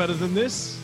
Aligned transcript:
better 0.00 0.14
than 0.14 0.32
this? 0.32 0.80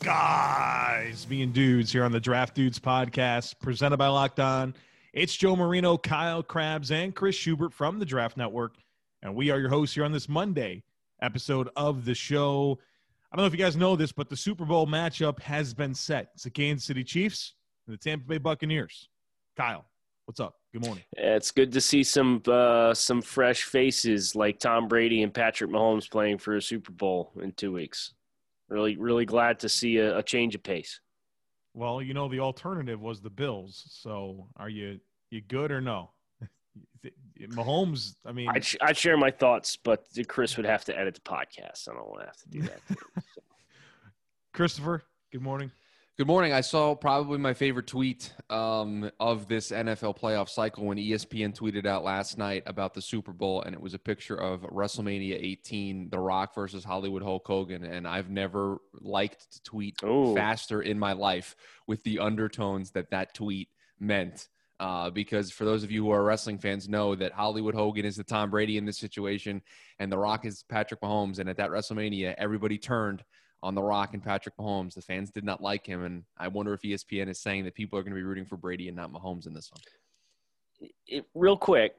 Guys, 0.00 1.24
being 1.24 1.52
dudes 1.52 1.90
here 1.90 2.04
on 2.04 2.12
the 2.12 2.20
Draft 2.20 2.54
Dudes 2.54 2.78
podcast, 2.78 3.58
presented 3.60 3.96
by 3.96 4.08
Locked 4.08 4.40
On. 4.40 4.74
It's 5.14 5.34
Joe 5.34 5.56
Marino, 5.56 5.96
Kyle 5.96 6.42
Crabbs, 6.42 6.90
and 6.90 7.14
Chris 7.14 7.34
Schubert 7.34 7.72
from 7.72 7.98
the 7.98 8.04
Draft 8.04 8.36
Network. 8.36 8.74
And 9.22 9.34
we 9.34 9.48
are 9.48 9.58
your 9.58 9.70
hosts 9.70 9.94
here 9.94 10.04
on 10.04 10.12
this 10.12 10.28
Monday 10.28 10.82
episode 11.22 11.70
of 11.76 12.04
the 12.04 12.14
show. 12.14 12.78
I 13.32 13.36
don't 13.36 13.44
know 13.44 13.46
if 13.46 13.54
you 13.54 13.58
guys 13.58 13.74
know 13.74 13.96
this, 13.96 14.12
but 14.12 14.28
the 14.28 14.36
Super 14.36 14.66
Bowl 14.66 14.86
matchup 14.86 15.40
has 15.40 15.72
been 15.72 15.94
set. 15.94 16.28
It's 16.34 16.44
the 16.44 16.50
Kansas 16.50 16.84
City 16.84 17.04
Chiefs 17.04 17.54
and 17.86 17.94
the 17.94 17.98
Tampa 17.98 18.28
Bay 18.28 18.36
Buccaneers. 18.36 19.08
Kyle, 19.56 19.86
what's 20.26 20.40
up? 20.40 20.56
Good 20.74 20.84
morning. 20.84 21.04
It's 21.16 21.52
good 21.52 21.72
to 21.72 21.80
see 21.80 22.02
some 22.02 22.42
uh, 22.46 22.92
some 22.92 23.22
fresh 23.22 23.62
faces 23.62 24.36
like 24.36 24.58
Tom 24.58 24.88
Brady 24.88 25.22
and 25.22 25.32
Patrick 25.32 25.70
Mahomes 25.70 26.10
playing 26.10 26.36
for 26.36 26.56
a 26.56 26.60
Super 26.60 26.92
Bowl 26.92 27.32
in 27.40 27.52
two 27.52 27.72
weeks. 27.72 28.12
Really, 28.68 28.96
really 28.96 29.24
glad 29.24 29.60
to 29.60 29.68
see 29.68 29.96
a, 29.98 30.18
a 30.18 30.22
change 30.22 30.54
of 30.54 30.62
pace. 30.62 31.00
Well, 31.74 32.02
you 32.02 32.12
know 32.12 32.28
the 32.28 32.40
alternative 32.40 33.00
was 33.00 33.20
the 33.20 33.30
Bills. 33.30 33.84
So 33.90 34.48
are 34.56 34.68
you 34.68 35.00
you 35.30 35.40
good 35.40 35.70
or 35.70 35.80
no? 35.80 36.10
Mahomes, 37.40 38.16
I 38.26 38.32
mean, 38.32 38.48
I'd, 38.48 38.66
I'd, 38.80 38.96
share 38.96 39.16
my 39.16 39.30
thoughts, 39.30 39.76
but 39.76 40.04
Chris 40.26 40.56
would 40.56 40.66
have 40.66 40.84
to 40.86 40.98
edit 40.98 41.14
the 41.14 41.20
podcast. 41.20 41.88
I 41.88 41.94
don't 41.94 42.08
want 42.08 42.20
to 42.20 42.26
have 42.26 42.36
to 42.36 42.48
do 42.48 42.62
that. 42.62 43.24
Christopher, 44.52 45.04
good 45.30 45.42
morning. 45.42 45.70
Good 46.18 46.26
morning. 46.26 46.52
I 46.52 46.62
saw 46.62 46.96
probably 46.96 47.38
my 47.38 47.54
favorite 47.54 47.86
tweet 47.86 48.34
um, 48.50 49.08
of 49.20 49.46
this 49.46 49.70
NFL 49.70 50.18
playoff 50.18 50.48
cycle 50.48 50.86
when 50.86 50.98
ESPN 50.98 51.56
tweeted 51.56 51.86
out 51.86 52.02
last 52.02 52.36
night 52.36 52.64
about 52.66 52.92
the 52.92 53.00
Super 53.00 53.32
Bowl, 53.32 53.62
and 53.62 53.72
it 53.72 53.80
was 53.80 53.94
a 53.94 54.00
picture 54.00 54.34
of 54.34 54.62
WrestleMania 54.62 55.38
18, 55.40 56.10
The 56.10 56.18
Rock 56.18 56.56
versus 56.56 56.82
Hollywood 56.82 57.22
Hulk 57.22 57.46
Hogan. 57.46 57.84
And 57.84 58.08
I've 58.08 58.30
never 58.30 58.78
liked 58.94 59.52
to 59.52 59.62
tweet 59.62 60.02
Ooh. 60.02 60.34
faster 60.34 60.82
in 60.82 60.98
my 60.98 61.12
life 61.12 61.54
with 61.86 62.02
the 62.02 62.18
undertones 62.18 62.90
that 62.90 63.10
that 63.10 63.32
tweet 63.32 63.68
meant. 64.00 64.48
Uh, 64.80 65.10
because 65.10 65.52
for 65.52 65.64
those 65.64 65.84
of 65.84 65.92
you 65.92 66.02
who 66.02 66.10
are 66.10 66.24
wrestling 66.24 66.58
fans, 66.58 66.88
know 66.88 67.14
that 67.14 67.30
Hollywood 67.30 67.76
Hogan 67.76 68.04
is 68.04 68.16
the 68.16 68.24
Tom 68.24 68.50
Brady 68.50 68.76
in 68.76 68.84
this 68.84 68.98
situation, 68.98 69.62
and 70.00 70.10
The 70.10 70.18
Rock 70.18 70.44
is 70.44 70.64
Patrick 70.68 71.00
Mahomes. 71.00 71.38
And 71.38 71.48
at 71.48 71.58
that 71.58 71.70
WrestleMania, 71.70 72.34
everybody 72.38 72.76
turned 72.76 73.22
on 73.62 73.74
The 73.74 73.82
Rock 73.82 74.14
and 74.14 74.22
Patrick 74.22 74.56
Mahomes. 74.56 74.94
The 74.94 75.02
fans 75.02 75.30
did 75.30 75.44
not 75.44 75.62
like 75.62 75.86
him, 75.86 76.04
and 76.04 76.24
I 76.36 76.48
wonder 76.48 76.72
if 76.72 76.82
ESPN 76.82 77.28
is 77.28 77.38
saying 77.38 77.64
that 77.64 77.74
people 77.74 77.98
are 77.98 78.02
going 78.02 78.12
to 78.12 78.18
be 78.18 78.22
rooting 78.22 78.44
for 78.44 78.56
Brady 78.56 78.88
and 78.88 78.96
not 78.96 79.12
Mahomes 79.12 79.46
in 79.46 79.54
this 79.54 79.70
one. 79.72 80.90
It, 81.06 81.26
real 81.34 81.56
quick, 81.56 81.96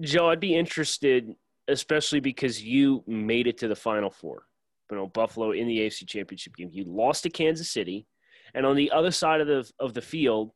Joe, 0.00 0.30
I'd 0.30 0.40
be 0.40 0.56
interested, 0.56 1.34
especially 1.68 2.20
because 2.20 2.62
you 2.62 3.04
made 3.06 3.46
it 3.46 3.58
to 3.58 3.68
the 3.68 3.76
Final 3.76 4.10
Four. 4.10 4.44
You 4.90 4.96
know, 4.96 5.06
Buffalo 5.06 5.52
in 5.52 5.68
the 5.68 5.78
AFC 5.78 6.06
Championship 6.06 6.56
game. 6.56 6.70
You 6.72 6.84
lost 6.84 7.22
to 7.22 7.30
Kansas 7.30 7.70
City, 7.70 8.06
and 8.54 8.66
on 8.66 8.74
the 8.74 8.90
other 8.90 9.12
side 9.12 9.40
of 9.40 9.46
the 9.46 9.70
of 9.78 9.94
the 9.94 10.02
field 10.02 10.50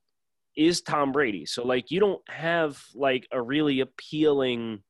is 0.56 0.80
Tom 0.80 1.12
Brady. 1.12 1.46
So, 1.46 1.64
like, 1.64 1.90
you 1.90 2.00
don't 2.00 2.22
have 2.28 2.82
like 2.94 3.28
a 3.30 3.40
really 3.40 3.80
appealing 3.80 4.82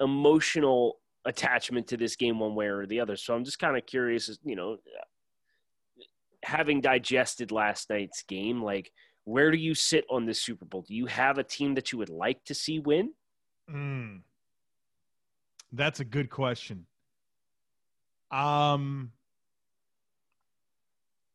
emotional 0.00 0.97
attachment 1.24 1.88
to 1.88 1.96
this 1.96 2.16
game 2.16 2.38
one 2.38 2.54
way 2.54 2.66
or 2.66 2.86
the 2.86 3.00
other. 3.00 3.16
So 3.16 3.34
I'm 3.34 3.44
just 3.44 3.58
kind 3.58 3.76
of 3.76 3.86
curious, 3.86 4.38
you 4.44 4.56
know, 4.56 4.78
having 6.42 6.80
digested 6.80 7.52
last 7.52 7.90
night's 7.90 8.22
game, 8.22 8.62
like 8.62 8.92
where 9.24 9.50
do 9.50 9.58
you 9.58 9.74
sit 9.74 10.04
on 10.08 10.24
this 10.24 10.40
Super 10.40 10.64
Bowl? 10.64 10.82
Do 10.82 10.94
you 10.94 11.06
have 11.06 11.38
a 11.38 11.44
team 11.44 11.74
that 11.74 11.92
you 11.92 11.98
would 11.98 12.08
like 12.08 12.42
to 12.44 12.54
see 12.54 12.78
win? 12.78 13.12
Mm, 13.70 14.20
that's 15.72 16.00
a 16.00 16.04
good 16.04 16.30
question. 16.30 16.86
Um, 18.30 19.12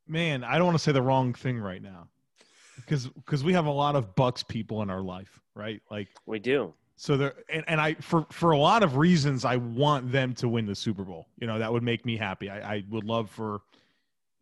man, 0.08 0.44
I 0.44 0.58
don't 0.58 0.66
want 0.66 0.78
to 0.78 0.84
say 0.84 0.92
the 0.92 1.02
wrong 1.02 1.34
thing 1.34 1.60
right 1.60 1.82
now 1.82 2.08
because 2.78 3.08
because 3.08 3.44
we 3.44 3.54
have 3.54 3.66
a 3.66 3.72
lot 3.72 3.96
of 3.96 4.16
Bucs 4.16 4.48
people 4.48 4.82
in 4.82 4.90
our 4.90 5.02
life, 5.02 5.40
right? 5.56 5.82
Like 5.90 6.10
we 6.26 6.40
do. 6.40 6.74
So 6.96 7.18
there, 7.18 7.34
and, 7.50 7.64
and 7.68 7.81
I 7.81 7.96
for 7.96 8.26
for 8.31 8.52
a 8.52 8.58
lot 8.58 8.84
of 8.84 8.98
reasons, 8.98 9.46
I 9.46 9.58
want 9.58 10.12
them 10.12 10.34
to 10.36 10.48
win 10.48 10.66
the 10.66 10.76
Super 10.76 11.04
Bowl. 11.04 11.28
You 11.40 11.48
know, 11.48 11.59
that 11.59 11.72
would 11.72 11.84
make 11.84 12.06
me 12.06 12.18
happy. 12.18 12.50
I, 12.50 12.76
I 12.76 12.84
would 12.90 13.04
love 13.04 13.30
for 13.30 13.62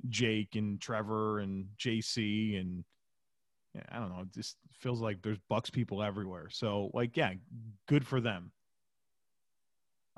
Jake 0.09 0.56
and 0.56 0.79
Trevor 0.79 1.39
and 1.39 1.66
JC 1.78 2.59
and 2.59 2.84
yeah, 3.73 3.81
I 3.89 4.00
don't 4.00 4.09
know. 4.09 4.22
It 4.22 4.34
just 4.34 4.57
feels 4.79 5.00
like 5.01 5.22
there's 5.22 5.38
Bucs 5.50 5.72
people 5.72 6.03
everywhere. 6.03 6.47
So 6.50 6.91
like, 6.94 7.16
yeah, 7.16 7.34
good 7.88 8.06
for 8.06 8.19
them. 8.19 8.51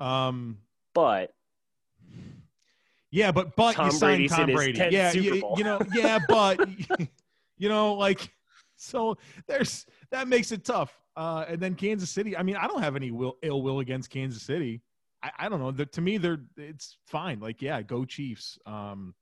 Um, 0.00 0.58
but 0.92 1.32
yeah, 3.10 3.30
but 3.30 3.54
but 3.54 3.76
Tom 3.76 3.86
you 3.86 3.92
signed 3.92 4.28
Tom 4.28 4.50
Brady. 4.50 4.78
Yeah, 4.90 5.12
you, 5.12 5.54
you 5.56 5.62
know, 5.64 5.80
yeah, 5.94 6.18
but 6.28 6.68
you 7.58 7.68
know, 7.68 7.94
like 7.94 8.28
so 8.76 9.16
there's 9.46 9.86
that 10.10 10.26
makes 10.26 10.50
it 10.50 10.64
tough. 10.64 10.98
Uh, 11.16 11.44
and 11.48 11.60
then 11.60 11.74
Kansas 11.74 12.10
City. 12.10 12.36
I 12.36 12.42
mean, 12.42 12.56
I 12.56 12.66
don't 12.66 12.82
have 12.82 12.96
any 12.96 13.10
will, 13.10 13.38
ill 13.42 13.62
will 13.62 13.80
against 13.80 14.10
Kansas 14.10 14.42
City. 14.42 14.82
I, 15.22 15.30
I 15.38 15.48
don't 15.48 15.60
know. 15.60 15.70
The, 15.70 15.86
to 15.86 16.00
me, 16.00 16.18
they're 16.18 16.40
it's 16.56 16.96
fine. 17.06 17.40
Like, 17.40 17.62
yeah, 17.62 17.82
go 17.82 18.04
Chiefs. 18.04 18.58
Um, 18.66 19.14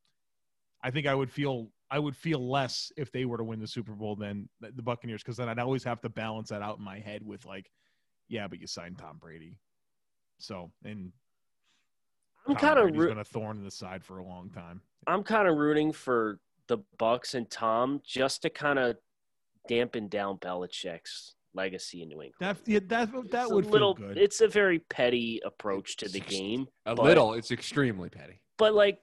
I 0.82 0.90
think 0.90 1.06
I 1.06 1.14
would 1.14 1.30
feel 1.30 1.68
I 1.90 1.98
would 1.98 2.16
feel 2.16 2.48
less 2.48 2.90
if 2.96 3.12
they 3.12 3.26
were 3.26 3.36
to 3.36 3.44
win 3.44 3.60
the 3.60 3.66
Super 3.66 3.92
Bowl 3.92 4.16
than 4.16 4.48
the 4.60 4.82
Buccaneers 4.82 5.22
because 5.22 5.36
then 5.36 5.48
I'd 5.48 5.58
always 5.58 5.84
have 5.84 6.00
to 6.00 6.08
balance 6.08 6.48
that 6.48 6.62
out 6.62 6.78
in 6.78 6.84
my 6.84 6.98
head 6.98 7.22
with 7.24 7.44
like, 7.44 7.70
yeah, 8.28 8.48
but 8.48 8.60
you 8.60 8.66
signed 8.66 8.98
Tom 8.98 9.18
Brady. 9.18 9.58
So 10.38 10.70
and 10.84 11.12
I'm 12.48 12.56
kind 12.56 12.78
of 12.78 12.96
ro- 12.96 13.08
been 13.08 13.18
a 13.18 13.24
thorn 13.24 13.58
in 13.58 13.64
the 13.64 13.70
side 13.70 14.02
for 14.02 14.18
a 14.18 14.24
long 14.24 14.50
time. 14.50 14.80
I'm 15.06 15.22
kind 15.22 15.46
of 15.46 15.56
rooting 15.56 15.92
for 15.92 16.40
the 16.66 16.78
Bucs 16.98 17.34
and 17.34 17.48
Tom 17.50 18.00
just 18.04 18.42
to 18.42 18.50
kind 18.50 18.78
of 18.78 18.96
dampen 19.68 20.08
down 20.08 20.38
Belichick's 20.38 21.34
legacy 21.54 22.02
in 22.02 22.08
New 22.08 22.22
England. 22.22 22.34
That 22.40 22.56
yeah, 22.66 22.80
that 22.88 23.30
that 23.30 23.50
would 23.50 23.66
little, 23.66 23.94
feel 23.94 24.08
good. 24.08 24.18
It's 24.18 24.40
a 24.40 24.48
very 24.48 24.78
petty 24.78 25.40
approach 25.44 25.96
to 25.98 26.08
the 26.08 26.20
game. 26.20 26.66
A 26.86 26.94
but, 26.94 27.04
little, 27.04 27.34
it's 27.34 27.50
extremely 27.50 28.08
petty. 28.08 28.40
But 28.58 28.74
like 28.74 28.98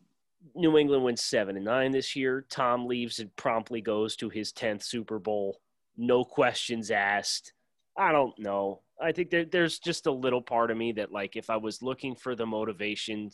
New 0.56 0.78
England 0.78 1.04
wins 1.04 1.24
seven 1.24 1.56
and 1.56 1.66
nine 1.66 1.92
this 1.92 2.16
year. 2.16 2.46
Tom 2.50 2.86
leaves 2.86 3.20
and 3.20 3.36
promptly 3.36 3.82
goes 3.82 4.16
to 4.18 4.30
his 4.30 4.52
tenth 4.52 4.84
Super 4.84 5.20
Bowl. 5.20 5.60
No 5.98 6.24
questions 6.24 6.92
asked. 6.92 7.54
I 7.98 8.12
don't 8.12 8.38
know. 8.40 8.82
I 9.02 9.12
think 9.12 9.30
there, 9.30 9.46
there's 9.46 9.80
just 9.80 10.08
a 10.08 10.12
little 10.12 10.42
part 10.42 10.72
of 10.72 10.78
me 10.78 10.94
that, 10.94 11.12
like, 11.12 11.36
if 11.36 11.50
I 11.50 11.58
was 11.58 11.82
looking 11.82 12.16
for 12.16 12.36
the 12.36 12.46
motivation 12.46 13.32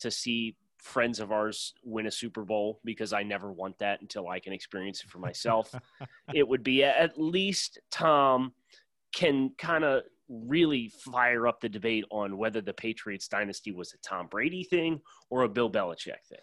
to 0.00 0.10
see 0.10 0.56
friends 0.84 1.18
of 1.18 1.32
ours 1.32 1.72
win 1.82 2.06
a 2.06 2.10
Super 2.10 2.44
Bowl 2.44 2.78
because 2.84 3.14
I 3.14 3.22
never 3.22 3.50
want 3.50 3.78
that 3.78 4.02
until 4.02 4.28
I 4.28 4.38
can 4.38 4.52
experience 4.52 5.02
it 5.02 5.10
for 5.10 5.18
myself. 5.18 5.74
it 6.34 6.46
would 6.46 6.62
be 6.62 6.84
at 6.84 7.18
least 7.18 7.78
Tom 7.90 8.52
can 9.14 9.50
kind 9.56 9.82
of 9.82 10.02
really 10.28 10.92
fire 11.10 11.46
up 11.46 11.60
the 11.60 11.68
debate 11.70 12.04
on 12.10 12.36
whether 12.36 12.60
the 12.60 12.74
Patriots 12.74 13.28
dynasty 13.28 13.72
was 13.72 13.94
a 13.94 13.98
Tom 14.06 14.26
Brady 14.26 14.62
thing 14.62 15.00
or 15.30 15.42
a 15.42 15.48
Bill 15.48 15.70
Belichick 15.70 16.22
thing. 16.28 16.38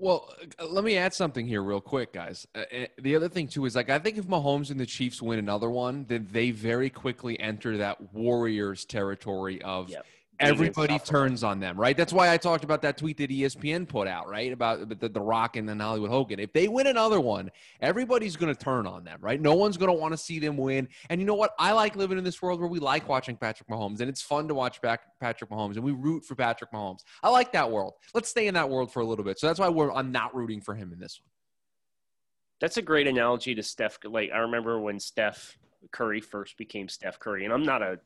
Well, 0.00 0.32
let 0.64 0.84
me 0.84 0.96
add 0.96 1.12
something 1.12 1.46
here, 1.46 1.60
real 1.60 1.80
quick, 1.80 2.12
guys. 2.12 2.46
Uh, 2.54 2.60
uh, 2.60 2.86
the 3.02 3.16
other 3.16 3.28
thing 3.28 3.48
too 3.48 3.66
is 3.66 3.74
like 3.76 3.90
I 3.90 3.98
think 3.98 4.16
if 4.16 4.26
Mahomes 4.26 4.70
and 4.70 4.80
the 4.80 4.86
Chiefs 4.86 5.20
win 5.20 5.38
another 5.38 5.68
one, 5.68 6.06
then 6.08 6.26
they 6.30 6.52
very 6.52 6.88
quickly 6.88 7.38
enter 7.38 7.76
that 7.78 8.14
Warriors 8.14 8.84
territory 8.84 9.60
of 9.60 9.90
yep 9.90 10.06
everybody 10.40 10.98
turns 10.98 11.42
on 11.42 11.60
them, 11.60 11.78
right? 11.78 11.96
That's 11.96 12.12
why 12.12 12.32
I 12.32 12.36
talked 12.36 12.64
about 12.64 12.82
that 12.82 12.96
tweet 12.98 13.16
that 13.18 13.30
ESPN 13.30 13.88
put 13.88 14.06
out, 14.08 14.28
right? 14.28 14.52
About 14.52 14.88
the, 15.00 15.08
the 15.08 15.20
Rock 15.20 15.56
and 15.56 15.68
then 15.68 15.80
Hollywood 15.80 16.10
Hogan. 16.10 16.38
If 16.38 16.52
they 16.52 16.68
win 16.68 16.86
another 16.86 17.20
one, 17.20 17.50
everybody's 17.80 18.36
going 18.36 18.54
to 18.54 18.58
turn 18.58 18.86
on 18.86 19.04
them, 19.04 19.18
right? 19.20 19.40
No 19.40 19.54
one's 19.54 19.76
going 19.76 19.90
to 19.90 19.98
want 19.98 20.12
to 20.12 20.18
see 20.18 20.38
them 20.38 20.56
win. 20.56 20.88
And 21.10 21.20
you 21.20 21.26
know 21.26 21.34
what? 21.34 21.52
I 21.58 21.72
like 21.72 21.96
living 21.96 22.18
in 22.18 22.24
this 22.24 22.40
world 22.40 22.60
where 22.60 22.68
we 22.68 22.78
like 22.78 23.08
watching 23.08 23.36
Patrick 23.36 23.68
Mahomes, 23.68 24.00
and 24.00 24.08
it's 24.08 24.22
fun 24.22 24.48
to 24.48 24.54
watch 24.54 24.80
back 24.80 25.02
Patrick 25.20 25.50
Mahomes, 25.50 25.74
and 25.74 25.84
we 25.84 25.92
root 25.92 26.24
for 26.24 26.34
Patrick 26.34 26.72
Mahomes. 26.72 27.00
I 27.22 27.30
like 27.30 27.52
that 27.52 27.70
world. 27.70 27.94
Let's 28.14 28.28
stay 28.28 28.46
in 28.46 28.54
that 28.54 28.68
world 28.68 28.92
for 28.92 29.00
a 29.00 29.06
little 29.06 29.24
bit. 29.24 29.38
So 29.38 29.46
that's 29.46 29.60
why 29.60 29.68
we're, 29.68 29.92
I'm 29.92 30.12
not 30.12 30.34
rooting 30.34 30.60
for 30.60 30.74
him 30.74 30.92
in 30.92 30.98
this 30.98 31.20
one. 31.20 31.30
That's 32.60 32.76
a 32.76 32.82
great 32.82 33.06
analogy 33.06 33.54
to 33.54 33.62
Steph. 33.62 33.98
Like 34.04 34.30
I 34.32 34.38
remember 34.38 34.80
when 34.80 34.98
Steph 34.98 35.56
Curry 35.92 36.20
first 36.20 36.56
became 36.58 36.88
Steph 36.88 37.18
Curry, 37.18 37.44
and 37.44 37.54
I'm 37.54 37.64
not 37.64 37.82
a 37.82 38.00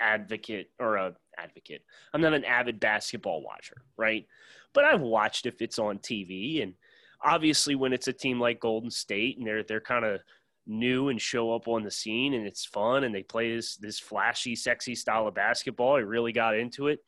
advocate 0.00 0.70
or 0.78 0.96
a 0.96 1.14
advocate. 1.38 1.82
I'm 2.12 2.20
not 2.20 2.34
an 2.34 2.44
avid 2.44 2.80
basketball 2.80 3.42
watcher, 3.42 3.82
right? 3.96 4.26
But 4.74 4.84
I've 4.84 5.00
watched 5.00 5.46
if 5.46 5.62
it's 5.62 5.78
on 5.78 5.98
TV 5.98 6.62
and 6.62 6.74
obviously 7.22 7.74
when 7.74 7.92
it's 7.92 8.08
a 8.08 8.12
team 8.12 8.40
like 8.40 8.60
Golden 8.60 8.90
State 8.90 9.38
and 9.38 9.46
they're 9.46 9.62
they're 9.62 9.80
kind 9.80 10.04
of 10.04 10.20
new 10.66 11.08
and 11.08 11.20
show 11.20 11.54
up 11.54 11.68
on 11.68 11.82
the 11.82 11.90
scene 11.90 12.34
and 12.34 12.46
it's 12.46 12.64
fun 12.64 13.04
and 13.04 13.14
they 13.14 13.22
play 13.22 13.54
this 13.54 13.76
this 13.76 13.98
flashy 13.98 14.56
sexy 14.56 14.94
style 14.94 15.26
of 15.26 15.34
basketball, 15.34 15.96
I 15.96 16.00
really 16.00 16.32
got 16.32 16.56
into 16.56 16.88
it. 16.88 17.00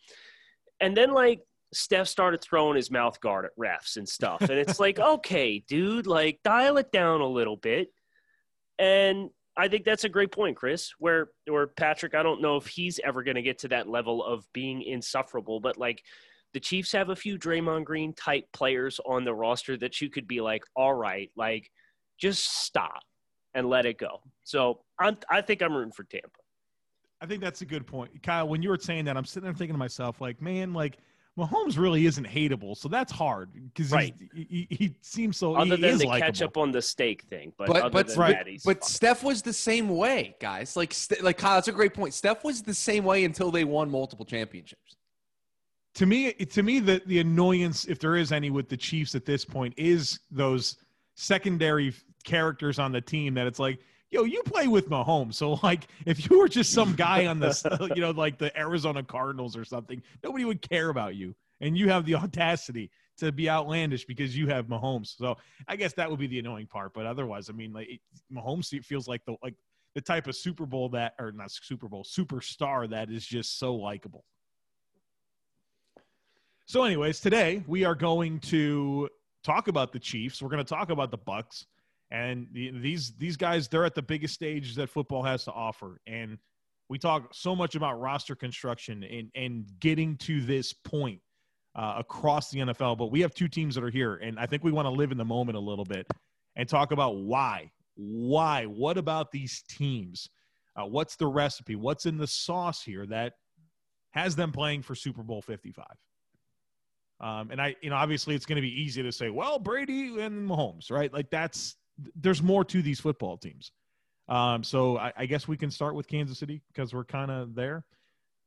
And 0.80 0.96
then 0.96 1.12
like 1.12 1.40
Steph 1.72 2.08
started 2.08 2.40
throwing 2.40 2.76
his 2.76 2.90
mouth 2.90 3.20
guard 3.20 3.44
at 3.44 3.56
refs 3.58 3.96
and 3.96 4.08
stuff. 4.08 4.40
And 4.40 4.52
it's 4.52 4.80
like, 4.80 4.98
okay, 4.98 5.64
dude, 5.68 6.06
like 6.06 6.40
dial 6.44 6.78
it 6.78 6.92
down 6.92 7.20
a 7.20 7.26
little 7.26 7.56
bit. 7.56 7.88
And 8.78 9.30
I 9.58 9.66
think 9.66 9.84
that's 9.84 10.04
a 10.04 10.08
great 10.08 10.30
point, 10.30 10.56
Chris. 10.56 10.92
Where 10.98 11.30
where 11.46 11.66
Patrick, 11.66 12.14
I 12.14 12.22
don't 12.22 12.40
know 12.40 12.56
if 12.56 12.66
he's 12.66 13.00
ever 13.04 13.24
going 13.24 13.34
to 13.34 13.42
get 13.42 13.58
to 13.58 13.68
that 13.68 13.88
level 13.88 14.24
of 14.24 14.46
being 14.52 14.82
insufferable, 14.82 15.58
but 15.58 15.76
like 15.76 16.02
the 16.54 16.60
Chiefs 16.60 16.92
have 16.92 17.10
a 17.10 17.16
few 17.16 17.36
Draymond 17.36 17.84
Green 17.84 18.14
type 18.14 18.44
players 18.52 19.00
on 19.04 19.24
the 19.24 19.34
roster 19.34 19.76
that 19.78 20.00
you 20.00 20.10
could 20.10 20.28
be 20.28 20.40
like, 20.40 20.62
all 20.76 20.94
right, 20.94 21.30
like 21.36 21.70
just 22.18 22.62
stop 22.64 23.02
and 23.54 23.68
let 23.68 23.84
it 23.84 23.98
go. 23.98 24.20
So 24.44 24.80
I'm, 24.98 25.18
I 25.28 25.40
think 25.40 25.60
I'm 25.60 25.74
rooting 25.74 25.92
for 25.92 26.04
Tampa. 26.04 26.28
I 27.20 27.26
think 27.26 27.42
that's 27.42 27.62
a 27.62 27.66
good 27.66 27.86
point, 27.86 28.22
Kyle. 28.22 28.48
When 28.48 28.62
you 28.62 28.68
were 28.68 28.78
saying 28.78 29.06
that, 29.06 29.16
I'm 29.16 29.24
sitting 29.24 29.44
there 29.44 29.54
thinking 29.54 29.74
to 29.74 29.78
myself, 29.78 30.20
like, 30.20 30.40
man, 30.40 30.72
like 30.72 30.98
Mahomes 31.38 31.78
really 31.78 32.06
isn't 32.06 32.26
hateable, 32.26 32.76
so 32.76 32.88
that's 32.88 33.12
hard 33.12 33.50
because 33.72 33.92
right. 33.92 34.14
he, 34.34 34.66
he, 34.68 34.94
seems 35.00 35.36
so. 35.36 35.54
Other 35.54 35.76
than 35.76 35.98
the 35.98 36.06
likable. 36.06 36.26
catch 36.26 36.42
up 36.42 36.56
on 36.56 36.72
the 36.72 36.82
steak 36.82 37.22
thing, 37.30 37.52
but 37.56 37.68
but 37.68 37.92
but, 37.92 38.16
right. 38.16 38.44
That, 38.44 38.62
but 38.64 38.84
Steph 38.84 39.22
was 39.22 39.42
the 39.42 39.52
same 39.52 39.88
way, 39.88 40.34
guys. 40.40 40.76
Like 40.76 40.94
like 41.22 41.38
Kyle, 41.38 41.54
that's 41.54 41.68
a 41.68 41.72
great 41.72 41.94
point. 41.94 42.12
Steph 42.12 42.42
was 42.42 42.62
the 42.62 42.74
same 42.74 43.04
way 43.04 43.24
until 43.24 43.50
they 43.50 43.64
won 43.64 43.88
multiple 43.90 44.24
championships 44.24 44.96
to 45.98 46.06
me, 46.06 46.32
to 46.32 46.62
me, 46.62 46.78
the 46.78 47.02
the 47.06 47.18
annoyance, 47.18 47.84
if 47.86 47.98
there 47.98 48.14
is 48.14 48.30
any, 48.30 48.50
with 48.50 48.68
the 48.68 48.76
Chiefs 48.76 49.16
at 49.16 49.24
this 49.24 49.44
point, 49.44 49.74
is 49.76 50.20
those 50.30 50.76
secondary 51.16 51.92
characters 52.22 52.78
on 52.78 52.92
the 52.92 53.00
team 53.00 53.34
that 53.34 53.48
it's 53.48 53.58
like, 53.58 53.80
yo, 54.10 54.24
you 54.24 54.42
play 54.42 54.68
with 54.68 54.88
Mahomes. 54.88 55.34
So 55.34 55.58
like, 55.62 55.86
if 56.06 56.28
you 56.28 56.38
were 56.38 56.48
just 56.48 56.72
some 56.72 56.94
guy 56.94 57.26
on 57.26 57.38
the, 57.38 57.92
you 57.94 58.02
know, 58.02 58.10
like 58.10 58.38
the 58.38 58.56
Arizona 58.58 59.02
Cardinals 59.02 59.56
or 59.56 59.64
something, 59.64 60.02
nobody 60.22 60.44
would 60.44 60.62
care 60.62 60.88
about 60.88 61.14
you, 61.14 61.34
and 61.60 61.76
you 61.76 61.88
have 61.88 62.04
the 62.06 62.14
audacity 62.16 62.90
to 63.18 63.32
be 63.32 63.50
outlandish 63.50 64.04
because 64.04 64.36
you 64.36 64.46
have 64.46 64.66
Mahomes. 64.66 65.16
So 65.16 65.36
I 65.66 65.76
guess 65.76 65.92
that 65.94 66.08
would 66.08 66.20
be 66.20 66.28
the 66.28 66.38
annoying 66.38 66.66
part. 66.66 66.94
But 66.94 67.06
otherwise, 67.06 67.50
I 67.50 67.52
mean, 67.52 67.72
like 67.72 67.88
it, 67.88 68.00
Mahomes 68.32 68.68
feels 68.84 69.08
like 69.08 69.24
the 69.26 69.36
like 69.42 69.54
the 69.94 70.00
type 70.00 70.26
of 70.28 70.36
Super 70.36 70.66
Bowl 70.66 70.88
that, 70.90 71.14
or 71.18 71.32
not 71.32 71.50
Super 71.50 71.88
Bowl 71.88 72.04
superstar 72.04 72.88
that 72.90 73.10
is 73.10 73.26
just 73.26 73.58
so 73.58 73.74
likable. 73.74 74.24
So, 76.66 76.84
anyways, 76.84 77.20
today 77.20 77.64
we 77.66 77.84
are 77.84 77.94
going 77.94 78.40
to 78.40 79.08
talk 79.42 79.68
about 79.68 79.92
the 79.92 79.98
Chiefs. 79.98 80.42
We're 80.42 80.50
going 80.50 80.64
to 80.64 80.68
talk 80.68 80.90
about 80.90 81.10
the 81.10 81.18
Bucs, 81.18 81.64
and 82.10 82.46
the, 82.52 82.70
these 82.70 83.12
these 83.18 83.36
guys. 83.36 83.68
They're 83.68 83.84
at 83.84 83.94
the 83.94 84.02
biggest 84.02 84.34
stage 84.34 84.74
that 84.76 84.88
football 84.88 85.22
has 85.22 85.44
to 85.44 85.52
offer, 85.52 86.00
and 86.06 86.38
we 86.88 86.98
talk 86.98 87.34
so 87.34 87.54
much 87.54 87.74
about 87.74 88.00
roster 88.00 88.34
construction 88.34 89.04
and 89.04 89.30
and 89.34 89.66
getting 89.80 90.16
to 90.18 90.40
this 90.40 90.72
point 90.72 91.20
uh, 91.74 91.94
across 91.98 92.50
the 92.50 92.60
NFL. 92.60 92.98
But 92.98 93.10
we 93.10 93.20
have 93.20 93.34
two 93.34 93.48
teams 93.48 93.74
that 93.74 93.84
are 93.84 93.90
here, 93.90 94.16
and 94.16 94.38
I 94.38 94.46
think 94.46 94.64
we 94.64 94.72
want 94.72 94.86
to 94.86 94.90
live 94.90 95.12
in 95.12 95.18
the 95.18 95.24
moment 95.24 95.56
a 95.56 95.60
little 95.60 95.84
bit 95.84 96.06
and 96.56 96.68
talk 96.68 96.92
about 96.92 97.16
why. 97.16 97.70
Why? 97.94 98.64
What 98.64 98.96
about 98.96 99.30
these 99.32 99.62
teams? 99.68 100.28
Uh, 100.76 100.86
what's 100.86 101.16
the 101.16 101.26
recipe? 101.26 101.74
What's 101.74 102.06
in 102.06 102.16
the 102.16 102.26
sauce 102.26 102.82
here 102.82 103.06
that 103.06 103.34
has 104.12 104.36
them 104.36 104.52
playing 104.52 104.82
for 104.82 104.94
Super 104.94 105.22
Bowl 105.22 105.42
55? 105.42 105.84
Um, 107.20 107.50
and 107.50 107.60
I, 107.60 107.74
you 107.82 107.90
know, 107.90 107.96
obviously 107.96 108.36
it's 108.36 108.46
going 108.46 108.56
to 108.56 108.62
be 108.62 108.80
easy 108.80 109.02
to 109.02 109.10
say, 109.10 109.28
well, 109.28 109.58
Brady 109.58 110.20
and 110.20 110.48
Mahomes, 110.48 110.90
right? 110.90 111.12
Like 111.12 111.30
that's 111.30 111.76
there's 112.14 112.42
more 112.42 112.64
to 112.64 112.82
these 112.82 113.00
football 113.00 113.36
teams. 113.36 113.72
Um, 114.28 114.62
so 114.62 114.98
I, 114.98 115.12
I, 115.16 115.26
guess 115.26 115.48
we 115.48 115.56
can 115.56 115.70
start 115.70 115.94
with 115.94 116.06
Kansas 116.06 116.38
City 116.38 116.60
because 116.68 116.92
we're 116.92 117.04
kind 117.04 117.30
of 117.30 117.54
there. 117.54 117.84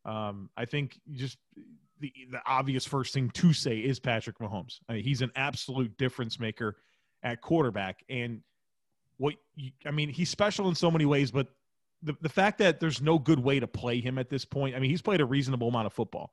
Um, 0.05 0.49
I 0.55 0.65
think 0.65 0.99
just 1.11 1.37
the 1.99 2.13
the 2.31 2.39
obvious 2.45 2.85
first 2.85 3.13
thing 3.13 3.31
to 3.31 3.51
say 3.51 3.79
is 3.79 3.99
Patrick 3.99 4.37
Mahomes. 4.37 4.79
I 4.87 4.93
mean, 4.93 5.03
he's 5.03 5.21
an 5.21 5.31
absolute 5.35 5.97
difference 5.97 6.39
maker 6.39 6.77
at 7.23 7.41
quarterback, 7.41 8.03
and 8.09 8.41
what 9.17 9.35
you, 9.55 9.71
I 9.85 9.91
mean, 9.91 10.09
he's 10.09 10.29
special 10.29 10.69
in 10.69 10.75
so 10.75 10.91
many 10.91 11.05
ways, 11.05 11.31
but 11.31 11.47
the, 12.01 12.15
the 12.21 12.29
fact 12.29 12.57
that 12.59 12.79
there's 12.79 13.01
no 13.01 13.19
good 13.19 13.39
way 13.39 13.59
to 13.59 13.67
play 13.67 14.01
him 14.01 14.17
at 14.17 14.29
this 14.29 14.45
point, 14.45 14.75
I 14.75 14.79
mean, 14.79 14.89
he's 14.89 15.01
played 15.01 15.21
a 15.21 15.25
reasonable 15.25 15.67
amount 15.67 15.85
of 15.85 15.93
football. 15.93 16.31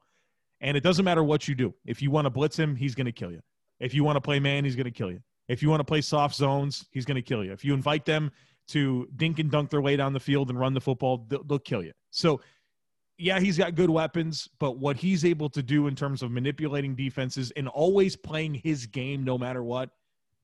And 0.60 0.76
it 0.76 0.82
doesn't 0.82 1.04
matter 1.04 1.22
what 1.22 1.46
you 1.46 1.54
do. 1.54 1.74
If 1.86 2.02
you 2.02 2.10
want 2.10 2.24
to 2.26 2.30
blitz 2.30 2.58
him, 2.58 2.74
he's 2.74 2.94
going 2.94 3.06
to 3.06 3.12
kill 3.12 3.30
you. 3.30 3.40
If 3.78 3.94
you 3.94 4.02
want 4.02 4.16
to 4.16 4.20
play 4.20 4.40
man, 4.40 4.64
he's 4.64 4.74
going 4.74 4.86
to 4.86 4.90
kill 4.90 5.10
you. 5.10 5.20
If 5.48 5.62
you 5.62 5.70
want 5.70 5.80
to 5.80 5.84
play 5.84 6.00
soft 6.00 6.34
zones, 6.34 6.84
he's 6.90 7.04
going 7.04 7.16
to 7.16 7.22
kill 7.22 7.44
you. 7.44 7.52
If 7.52 7.64
you 7.64 7.74
invite 7.74 8.04
them 8.04 8.30
to 8.68 9.08
dink 9.16 9.38
and 9.38 9.50
dunk 9.50 9.70
their 9.70 9.80
way 9.80 9.96
down 9.96 10.12
the 10.12 10.20
field 10.20 10.50
and 10.50 10.58
run 10.58 10.74
the 10.74 10.80
football, 10.80 11.24
they'll, 11.28 11.42
they'll 11.42 11.58
kill 11.58 11.82
you. 11.82 11.92
So, 12.10 12.40
yeah, 13.16 13.40
he's 13.40 13.58
got 13.58 13.74
good 13.74 13.90
weapons, 13.90 14.48
but 14.60 14.78
what 14.78 14.96
he's 14.96 15.24
able 15.24 15.48
to 15.50 15.62
do 15.62 15.88
in 15.88 15.96
terms 15.96 16.22
of 16.22 16.30
manipulating 16.30 16.94
defenses 16.94 17.50
and 17.56 17.66
always 17.66 18.14
playing 18.14 18.54
his 18.54 18.86
game 18.86 19.24
no 19.24 19.36
matter 19.36 19.62
what 19.62 19.90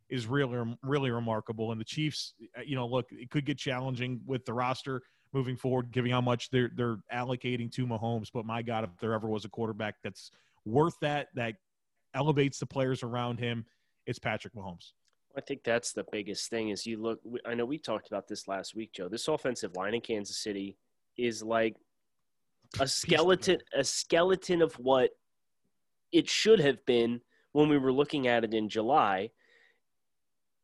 is 0.09 0.27
really, 0.27 0.77
really 0.83 1.11
remarkable. 1.11 1.71
And 1.73 1.81
the 1.81 1.85
Chiefs, 1.85 2.35
uh, 2.59 2.63
you 2.65 2.75
know, 2.75 2.87
look, 2.87 3.07
it 3.11 3.31
could 3.31 3.45
get 3.45 3.59
challenging 3.59 4.21
with 4.27 4.45
the 4.45 4.53
roster 4.53 5.03
moving 5.33 5.57
forward, 5.57 5.91
giving 5.91 6.13
how 6.13 6.21
much 6.21 6.51
they're 6.51 6.71
they're 6.75 6.99
allocating 7.13 7.71
to 7.73 7.87
Mahomes. 7.87 8.29
But 8.33 8.47
my 8.47 8.63
God, 8.63 8.85
if 8.85 8.91
there 9.01 9.13
ever 9.13 9.29
was 9.29 9.45
a 9.45 9.49
quarterback 9.49 9.97
that's 10.03 10.31
worth 10.65 10.95
that, 11.01 11.29
that 11.35 11.55
elevates 12.15 12.59
the 12.59 12.67
players 12.67 13.03
around 13.03 13.39
him, 13.39 13.65
it's 14.07 14.19
Patrick 14.19 14.55
Mahomes. 14.55 14.93
I 15.37 15.41
think 15.41 15.65
that's 15.65 15.93
the 15.93 16.05
biggest 16.13 16.51
thing. 16.51 16.69
Is 16.69 16.87
you 16.87 17.01
look. 17.01 17.21
I 17.45 17.55
know 17.55 17.65
we 17.65 17.79
talked 17.79 18.09
about 18.09 18.29
this 18.29 18.47
last 18.47 18.75
week, 18.75 18.93
Joe. 18.93 19.09
This 19.09 19.29
offensive 19.29 19.75
line 19.77 19.95
in 19.95 20.01
Kansas 20.01 20.39
City 20.39 20.77
is 21.17 21.43
like 21.43 21.77
a 22.81 22.87
skeleton, 22.87 23.59
a 23.77 23.83
skeleton 23.83 24.63
of 24.63 24.75
what 24.75 25.11
it 26.13 26.29
should 26.29 26.61
have 26.61 26.85
been 26.87 27.21
when 27.53 27.69
we 27.69 27.79
were 27.79 27.93
looking 27.93 28.29
at 28.29 28.45
it 28.45 28.55
in 28.55 28.69
July. 28.69 29.31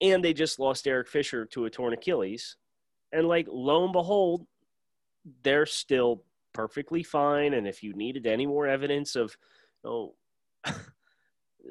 And 0.00 0.24
they 0.24 0.32
just 0.32 0.58
lost 0.58 0.86
Eric 0.86 1.08
Fisher 1.08 1.44
to 1.46 1.66
a 1.66 1.70
torn 1.70 1.92
Achilles. 1.92 2.56
And 3.12 3.26
like 3.28 3.46
lo 3.50 3.84
and 3.84 3.92
behold, 3.92 4.46
they're 5.42 5.66
still 5.66 6.22
perfectly 6.52 7.02
fine. 7.02 7.54
And 7.54 7.66
if 7.66 7.82
you 7.82 7.92
needed 7.92 8.26
any 8.26 8.46
more 8.46 8.66
evidence 8.66 9.16
of, 9.16 9.36
know, 9.84 10.14
oh, 10.66 10.72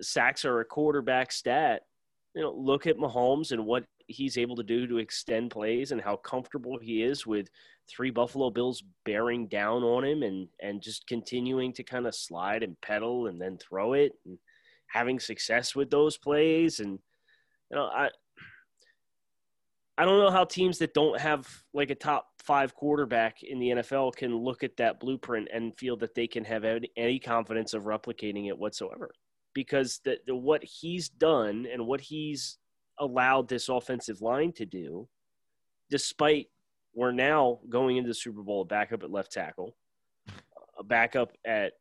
sacks 0.02 0.46
are 0.46 0.60
a 0.60 0.66
quarterback 0.66 1.32
stat, 1.32 1.84
you 2.36 2.42
know, 2.42 2.52
look 2.52 2.88
at 2.88 2.98
Mahomes 2.98 3.52
and 3.52 3.66
what 3.66 3.86
he's 4.08 4.38
able 4.38 4.56
to 4.56 4.64
do 4.64 4.88
to 4.88 4.98
extend 4.98 5.52
plays 5.52 5.92
and 5.92 6.02
how 6.02 6.16
comfortable 6.16 6.78
he 6.82 7.04
is 7.04 7.26
with 7.26 7.48
three 7.90 8.10
Buffalo 8.10 8.50
Bills 8.50 8.84
bearing 9.06 9.48
down 9.48 9.84
on 9.84 10.04
him 10.04 10.24
and 10.24 10.48
and 10.62 10.82
just 10.82 11.08
continuing 11.08 11.74
to 11.74 11.84
kind 11.84 12.08
of 12.08 12.16
slide 12.16 12.64
and 12.64 12.80
pedal 12.82 13.28
and 13.28 13.40
then 13.42 13.58
throw 13.58 13.94
it 13.94 14.14
and 14.26 14.38
having 14.88 15.20
success 15.20 15.76
with 15.76 15.90
those 15.90 16.18
plays 16.18 16.80
and 16.80 17.00
you 17.72 17.78
know 17.78 17.86
I 17.86 18.10
I 20.00 20.06
don't 20.06 20.20
know 20.20 20.32
how 20.32 20.46
teams 20.46 20.78
that 20.78 20.94
don't 20.94 21.20
have 21.20 21.46
like 21.74 21.90
a 21.90 21.96
top 21.96 22.28
five 22.42 22.74
quarterback 22.74 23.44
in 23.44 23.60
the 23.60 23.70
NFL 23.70 24.16
can 24.16 24.34
look 24.34 24.64
at 24.64 24.78
that 24.78 25.00
blueprint 25.00 25.50
and 25.54 25.78
feel 25.78 25.98
that 25.98 26.16
they 26.16 26.26
can 26.26 26.46
have 26.46 26.64
any 26.96 27.20
confidence 27.20 27.74
of 27.74 27.84
replicating 27.84 28.48
it 28.48 28.58
whatsoever. 28.58 29.12
Because 29.54 30.00
the, 30.04 30.18
the, 30.26 30.36
what 30.36 30.64
he's 30.64 31.10
done 31.10 31.68
and 31.72 31.88
what 31.88 32.02
he's 32.02 32.58
allowed 33.00 33.48
this 33.48 33.70
offensive 33.70 34.22
line 34.22 34.52
to 34.54 34.66
do, 34.66 35.08
despite 35.90 36.48
we're 36.94 37.12
now 37.12 37.60
going 37.70 37.98
into 37.98 38.08
the 38.08 38.14
Super 38.14 38.42
Bowl, 38.42 38.62
a 38.62 38.66
backup 38.66 39.04
at 39.04 39.12
left 39.12 39.32
tackle, 39.32 39.76
a 40.78 40.84
backup 40.84 41.32
at 41.46 41.74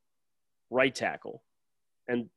right 0.71 0.95
tackle, 0.95 1.43
and 2.09 2.29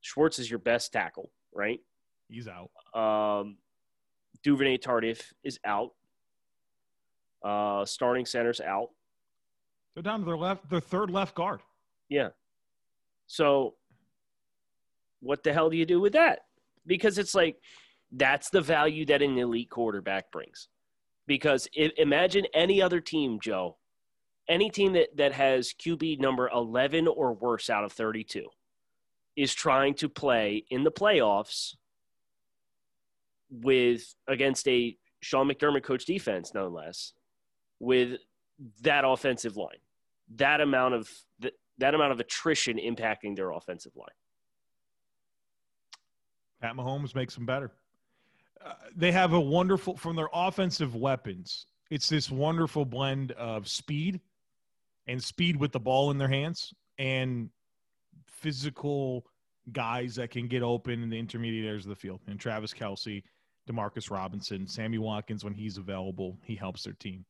Schwartz 0.00 0.38
is 0.38 0.50
your 0.50 0.58
best 0.58 0.92
tackle, 0.92 1.30
right? 1.54 1.80
He's 2.28 2.48
out. 2.48 2.70
Um, 2.98 3.56
Duvernay 4.42 4.78
Tardif 4.78 5.32
is 5.44 5.58
out. 5.64 5.92
Uh, 7.44 7.84
starting 7.84 8.26
center's 8.26 8.60
out. 8.60 8.90
They're 9.94 10.02
down 10.02 10.20
to 10.20 10.26
their 10.26 10.36
left, 10.36 10.68
their 10.68 10.80
third 10.80 11.10
left 11.10 11.34
guard. 11.34 11.60
Yeah. 12.08 12.30
So, 13.26 13.74
what 15.26 15.42
the 15.42 15.52
hell 15.52 15.70
do 15.70 15.76
you 15.76 15.86
do 15.86 16.00
with 16.00 16.12
that? 16.14 16.40
Because 16.86 17.18
it's 17.18 17.34
like 17.34 17.56
that's 18.12 18.50
the 18.50 18.60
value 18.60 19.04
that 19.06 19.22
an 19.22 19.36
elite 19.38 19.70
quarterback 19.70 20.30
brings. 20.30 20.68
Because 21.26 21.68
if, 21.74 21.92
imagine 21.96 22.46
any 22.54 22.80
other 22.80 23.00
team, 23.00 23.40
Joe, 23.40 23.76
any 24.48 24.70
team 24.70 24.92
that, 24.92 25.16
that 25.16 25.32
has 25.32 25.74
QB 25.74 26.20
number 26.20 26.48
11 26.48 27.08
or 27.08 27.34
worse 27.34 27.68
out 27.68 27.84
of 27.84 27.92
32 27.92 28.46
is 29.34 29.52
trying 29.52 29.94
to 29.94 30.08
play 30.08 30.64
in 30.70 30.84
the 30.84 30.90
playoffs 30.90 31.74
with 33.50 34.14
against 34.28 34.66
a 34.68 34.96
Sean 35.20 35.48
McDermott 35.48 35.82
coach 35.82 36.04
defense, 36.04 36.52
no 36.54 36.68
less, 36.68 37.12
with 37.80 38.18
that 38.82 39.04
offensive 39.04 39.56
line, 39.56 39.78
that 40.36 40.60
amount 40.60 40.94
of 40.94 41.10
that, 41.40 41.52
that 41.78 41.94
amount 41.94 42.12
of 42.12 42.20
attrition 42.20 42.78
impacting 42.78 43.36
their 43.36 43.50
offensive 43.50 43.92
line. 43.96 44.08
Pat 46.60 46.74
Mahomes 46.74 47.14
makes 47.14 47.34
them 47.34 47.46
better. 47.46 47.72
Uh, 48.64 48.72
they 48.96 49.12
have 49.12 49.32
a 49.32 49.40
wonderful 49.40 49.96
from 49.96 50.16
their 50.16 50.28
offensive 50.32 50.94
weapons. 50.94 51.66
It's 51.90 52.08
this 52.08 52.30
wonderful 52.30 52.84
blend 52.84 53.32
of 53.32 53.68
speed 53.68 54.20
and 55.06 55.22
speed 55.22 55.56
with 55.56 55.72
the 55.72 55.80
ball 55.80 56.10
in 56.10 56.18
their 56.18 56.28
hands 56.28 56.74
and 56.98 57.50
physical 58.26 59.26
guys 59.72 60.14
that 60.16 60.30
can 60.30 60.48
get 60.48 60.62
open 60.62 61.02
in 61.02 61.10
the 61.10 61.18
intermediate 61.18 61.66
areas 61.66 61.84
of 61.84 61.90
the 61.90 61.96
field. 61.96 62.20
And 62.26 62.40
Travis 62.40 62.72
Kelce, 62.72 63.22
Demarcus 63.68 64.10
Robinson, 64.10 64.66
Sammy 64.66 64.98
Watkins 64.98 65.44
when 65.44 65.54
he's 65.54 65.76
available, 65.76 66.38
he 66.42 66.54
helps 66.54 66.84
their 66.84 66.94
team. 66.94 67.24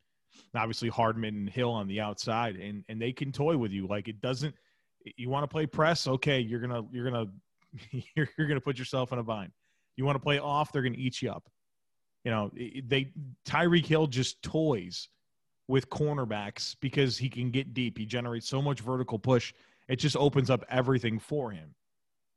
And 0.53 0.61
obviously 0.61 0.89
Hardman 0.89 1.35
and 1.35 1.51
Hill 1.51 1.71
on 1.71 1.89
the 1.89 2.01
outside, 2.01 2.57
and 2.57 2.85
and 2.89 3.01
they 3.01 3.13
can 3.13 3.33
toy 3.33 3.57
with 3.57 3.73
you. 3.73 3.87
Like 3.87 4.09
it 4.09 4.21
doesn't. 4.21 4.55
You 5.17 5.31
want 5.31 5.45
to 5.45 5.49
play 5.49 5.67
press? 5.67 6.07
Okay, 6.07 6.41
you're 6.41 6.61
gonna 6.61 6.83
you're 6.93 7.11
gonna 7.11 7.27
you're, 8.15 8.29
you're 8.37 8.47
gonna 8.47 8.61
put 8.61 8.79
yourself 8.79 9.13
in 9.13 9.19
a 9.19 9.23
bind. 9.23 9.53
You 9.97 10.05
want 10.05 10.17
to 10.17 10.23
play 10.23 10.39
off? 10.39 10.73
They're 10.73 10.83
gonna 10.83 10.97
eat 10.99 11.23
you 11.23 11.31
up. 11.31 11.49
You 12.25 12.31
know, 12.33 12.51
they 12.55 13.13
Tyreek 13.45 13.87
Hill 13.87 14.07
just 14.09 14.43
toys 14.43 15.09
with 15.69 15.89
cornerbacks 15.91 16.77
because 16.81 17.17
he 17.17 17.29
can 17.29 17.51
get 17.51 17.75
deep. 17.75 17.99
He 17.99 18.07
generates 18.07 18.49
so 18.49 18.63
much 18.63 18.81
vertical 18.81 19.19
push. 19.19 19.53
It 19.89 19.97
just 19.97 20.17
opens 20.17 20.51
up 20.51 20.65
everything 20.69 21.19
for 21.19 21.51
him. 21.51 21.75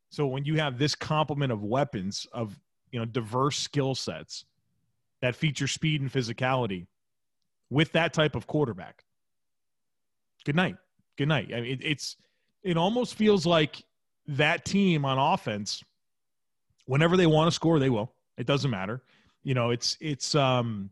So 0.10 0.27
when 0.27 0.46
you 0.46 0.55
have 0.55 0.77
this 0.77 0.96
complement 0.96 1.51
of 1.51 1.63
weapons 1.63 2.25
of 2.34 2.60
you 2.91 3.00
know 3.00 3.05
diverse 3.05 3.58
skill 3.58 3.96
sets 3.96 4.46
that 5.22 5.36
feature 5.36 5.67
speed 5.67 6.01
and 6.01 6.12
physicality 6.12 6.88
with 7.69 7.91
that 7.91 8.13
type 8.13 8.36
of 8.36 8.48
quarterback, 8.48 9.03
good 10.46 10.55
night, 10.55 10.75
good 11.17 11.27
night. 11.27 11.51
I 11.53 11.62
mean, 11.62 11.72
it, 11.72 11.79
it's 11.84 12.15
it 12.63 12.77
almost 12.77 13.15
feels 13.15 13.46
like 13.46 13.84
that 14.29 14.65
team 14.65 15.05
on 15.05 15.17
offense. 15.17 15.83
Whenever 16.86 17.17
they 17.17 17.27
want 17.27 17.48
to 17.48 17.51
score, 17.51 17.79
they 17.79 17.89
will. 17.89 18.13
It 18.38 18.48
doesn't 18.48 18.71
matter. 18.71 19.03
You 19.43 19.53
know, 19.53 19.69
it's 19.71 19.98
it's 20.00 20.36
um 20.36 20.89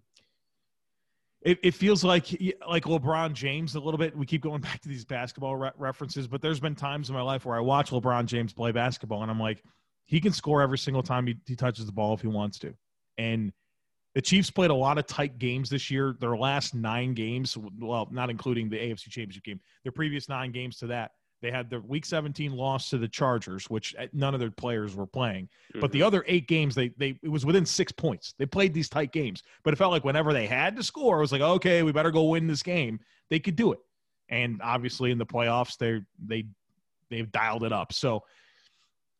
it, 1.41 1.59
it 1.63 1.73
feels 1.73 2.03
like 2.03 2.29
like 2.67 2.83
LeBron 2.83 3.33
James 3.33 3.75
a 3.75 3.79
little 3.79 3.97
bit. 3.97 4.15
We 4.15 4.25
keep 4.25 4.41
going 4.41 4.61
back 4.67 4.81
to 4.81 4.89
these 4.89 5.05
basketball 5.05 5.55
re- 5.55 5.71
references, 5.77 6.27
but 6.27 6.41
there's 6.41 6.59
been 6.59 6.75
times 6.75 7.09
in 7.09 7.15
my 7.15 7.21
life 7.21 7.45
where 7.45 7.55
I 7.55 7.59
watch 7.59 7.91
LeBron 7.91 8.25
James 8.25 8.53
play 8.53 8.71
basketball, 8.71 9.21
and 9.21 9.31
I'm 9.31 9.39
like, 9.39 9.63
he 10.05 10.19
can 10.19 10.33
score 10.33 10.61
every 10.61 10.77
single 10.77 11.03
time 11.03 11.27
he, 11.27 11.35
he 11.45 11.55
touches 11.55 11.85
the 11.85 11.91
ball 11.91 12.13
if 12.13 12.21
he 12.21 12.27
wants 12.27 12.59
to. 12.59 12.73
And 13.17 13.51
the 14.15 14.21
Chiefs 14.21 14.49
played 14.49 14.71
a 14.71 14.75
lot 14.75 14.97
of 14.97 15.05
tight 15.05 15.37
games 15.37 15.69
this 15.69 15.91
year. 15.91 16.15
Their 16.19 16.35
last 16.35 16.73
nine 16.73 17.13
games, 17.13 17.57
well, 17.79 18.07
not 18.11 18.29
including 18.29 18.69
the 18.69 18.77
AFC 18.77 19.09
Championship 19.09 19.43
game, 19.43 19.59
their 19.83 19.91
previous 19.91 20.27
nine 20.27 20.51
games 20.51 20.77
to 20.77 20.87
that, 20.87 21.11
they 21.41 21.51
had 21.51 21.69
the 21.69 21.79
Week 21.81 22.05
17 22.05 22.51
loss 22.51 22.89
to 22.89 22.97
the 22.97 23.07
Chargers, 23.07 23.69
which 23.69 23.95
uh, 23.99 24.07
none 24.13 24.33
of 24.33 24.39
their 24.39 24.51
players 24.51 24.95
were 24.95 25.05
playing. 25.05 25.45
Mm-hmm. 25.45 25.79
But 25.79 25.91
the 25.91 25.99
mm-hmm. 25.99 26.07
other 26.07 26.25
eight 26.27 26.47
games, 26.47 26.75
they 26.75 26.89
they 26.97 27.19
it 27.21 27.29
was 27.29 27.45
within 27.45 27.65
six 27.65 27.91
points. 27.91 28.33
They 28.37 28.45
played 28.45 28.73
these 28.73 28.89
tight 28.89 29.11
games, 29.11 29.43
but 29.63 29.73
it 29.73 29.77
felt 29.77 29.91
like 29.91 30.03
whenever 30.03 30.33
they 30.33 30.47
had 30.47 30.75
to 30.77 30.83
score, 30.83 31.17
it 31.17 31.21
was 31.21 31.31
like, 31.31 31.41
okay, 31.41 31.83
we 31.83 31.91
better 31.91 32.11
go 32.11 32.23
win 32.23 32.47
this 32.47 32.63
game. 32.63 32.99
They 33.29 33.39
could 33.39 33.55
do 33.55 33.71
it, 33.71 33.79
and 34.29 34.59
obviously 34.63 35.11
in 35.11 35.17
the 35.17 35.25
playoffs, 35.25 35.77
they 35.77 36.01
they 36.25 36.45
they've 37.09 37.31
dialed 37.31 37.63
it 37.63 37.71
up. 37.71 37.93
So 37.93 38.23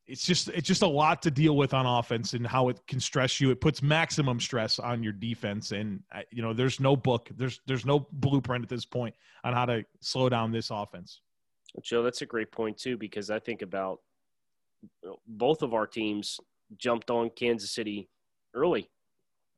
it's 0.08 0.24
just 0.24 0.48
it's 0.50 0.68
just 0.68 0.82
a 0.82 0.88
lot 0.88 1.22
to 1.22 1.32
deal 1.32 1.56
with 1.56 1.74
on 1.74 1.86
offense 1.86 2.34
and 2.34 2.48
how 2.48 2.70
it 2.70 2.80
can 2.88 3.00
stress 3.00 3.40
you. 3.40 3.52
It 3.52 3.62
puts 3.62 3.84
maximum 3.84 4.40
stress 4.40 4.80
on 4.80 5.04
your 5.04 5.14
defense, 5.14 5.72
and 5.72 6.02
you 6.32 6.42
know 6.42 6.54
there's 6.54 6.80
no 6.80 6.96
book, 6.96 7.30
there's 7.36 7.60
there's 7.68 7.86
no 7.86 8.08
blueprint 8.14 8.64
at 8.64 8.70
this 8.70 8.86
point 8.86 9.14
on 9.44 9.54
how 9.54 9.66
to 9.66 9.86
slow 10.00 10.30
down 10.30 10.52
this 10.52 10.70
offense. 10.72 11.22
Joe, 11.82 12.04
that's 12.04 12.22
a 12.22 12.26
great 12.26 12.52
point 12.52 12.78
too, 12.78 12.98
because 12.98 13.30
I 13.30 13.40
think 13.40 13.62
about 13.62 14.00
both 15.28 15.62
of 15.62 15.74
our 15.74 15.88
teams 15.88 16.40
jumped 16.78 17.10
on 17.10 17.30
Kansas 17.30 17.72
City 17.72 18.10
early. 18.54 18.90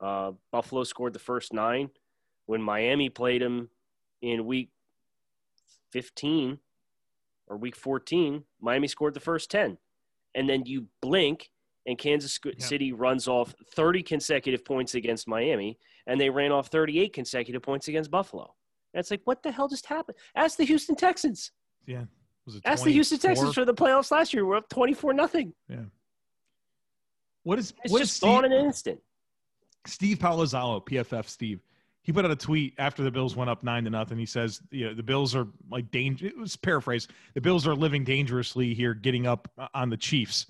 Uh, 0.01 0.31
Buffalo 0.51 0.83
scored 0.83 1.13
the 1.13 1.19
first 1.19 1.53
nine. 1.53 1.89
When 2.45 2.61
Miami 2.61 3.09
played 3.09 3.41
them 3.41 3.69
in 4.21 4.45
week 4.45 4.69
15 5.91 6.57
or 7.47 7.57
week 7.57 7.75
14, 7.75 8.43
Miami 8.61 8.87
scored 8.87 9.13
the 9.13 9.19
first 9.19 9.51
10. 9.51 9.77
And 10.35 10.49
then 10.49 10.65
you 10.65 10.85
blink, 11.01 11.49
and 11.85 11.97
Kansas 11.97 12.39
City 12.59 12.93
runs 12.93 13.27
off 13.27 13.53
30 13.73 14.03
consecutive 14.03 14.63
points 14.63 14.95
against 14.95 15.27
Miami, 15.27 15.77
and 16.07 16.19
they 16.19 16.29
ran 16.29 16.51
off 16.51 16.67
38 16.67 17.13
consecutive 17.13 17.61
points 17.61 17.87
against 17.87 18.11
Buffalo. 18.11 18.53
And 18.93 18.99
it's 18.99 19.11
like, 19.11 19.21
what 19.25 19.43
the 19.43 19.51
hell 19.51 19.67
just 19.67 19.85
happened? 19.85 20.17
Ask 20.35 20.57
the 20.57 20.63
Houston 20.65 20.95
Texans. 20.95 21.51
Yeah. 21.89 22.03
Was 22.45 22.55
it 22.55 22.61
Ask 22.65 22.83
the 22.83 22.91
Houston 22.91 23.17
Texans 23.17 23.53
for 23.53 23.65
the 23.65 23.73
playoffs 23.73 24.11
last 24.11 24.33
year. 24.33 24.45
We're 24.45 24.57
up 24.57 24.69
24 24.69 25.13
nothing. 25.13 25.53
Yeah. 25.67 25.77
What 27.43 27.57
is 27.57 27.73
it's 27.83 27.91
what 27.91 27.99
just 27.99 28.11
is 28.11 28.17
Steve, 28.17 28.45
in 28.45 28.51
an 28.51 28.65
instant. 28.65 28.99
Steve 29.85 30.19
Palazzolo, 30.19 30.85
PFF 30.85 31.27
Steve, 31.27 31.61
he 32.01 32.11
put 32.11 32.25
out 32.25 32.31
a 32.31 32.35
tweet 32.35 32.75
after 32.77 33.03
the 33.03 33.11
Bills 33.11 33.35
went 33.35 33.49
up 33.49 33.63
nine 33.63 33.83
to 33.85 33.89
nothing. 33.89 34.17
He 34.17 34.25
says, 34.25 34.61
you 34.71 34.87
know, 34.87 34.93
the 34.93 35.03
Bills 35.03 35.35
are 35.35 35.47
like 35.69 35.89
danger. 35.91 36.27
It 36.27 36.37
was 36.37 36.55
paraphrase. 36.55 37.07
The 37.33 37.41
Bills 37.41 37.67
are 37.67 37.75
living 37.75 38.03
dangerously 38.03 38.73
here, 38.73 38.93
getting 38.93 39.25
up 39.25 39.49
uh, 39.57 39.67
on 39.73 39.89
the 39.89 39.97
Chiefs. 39.97 40.45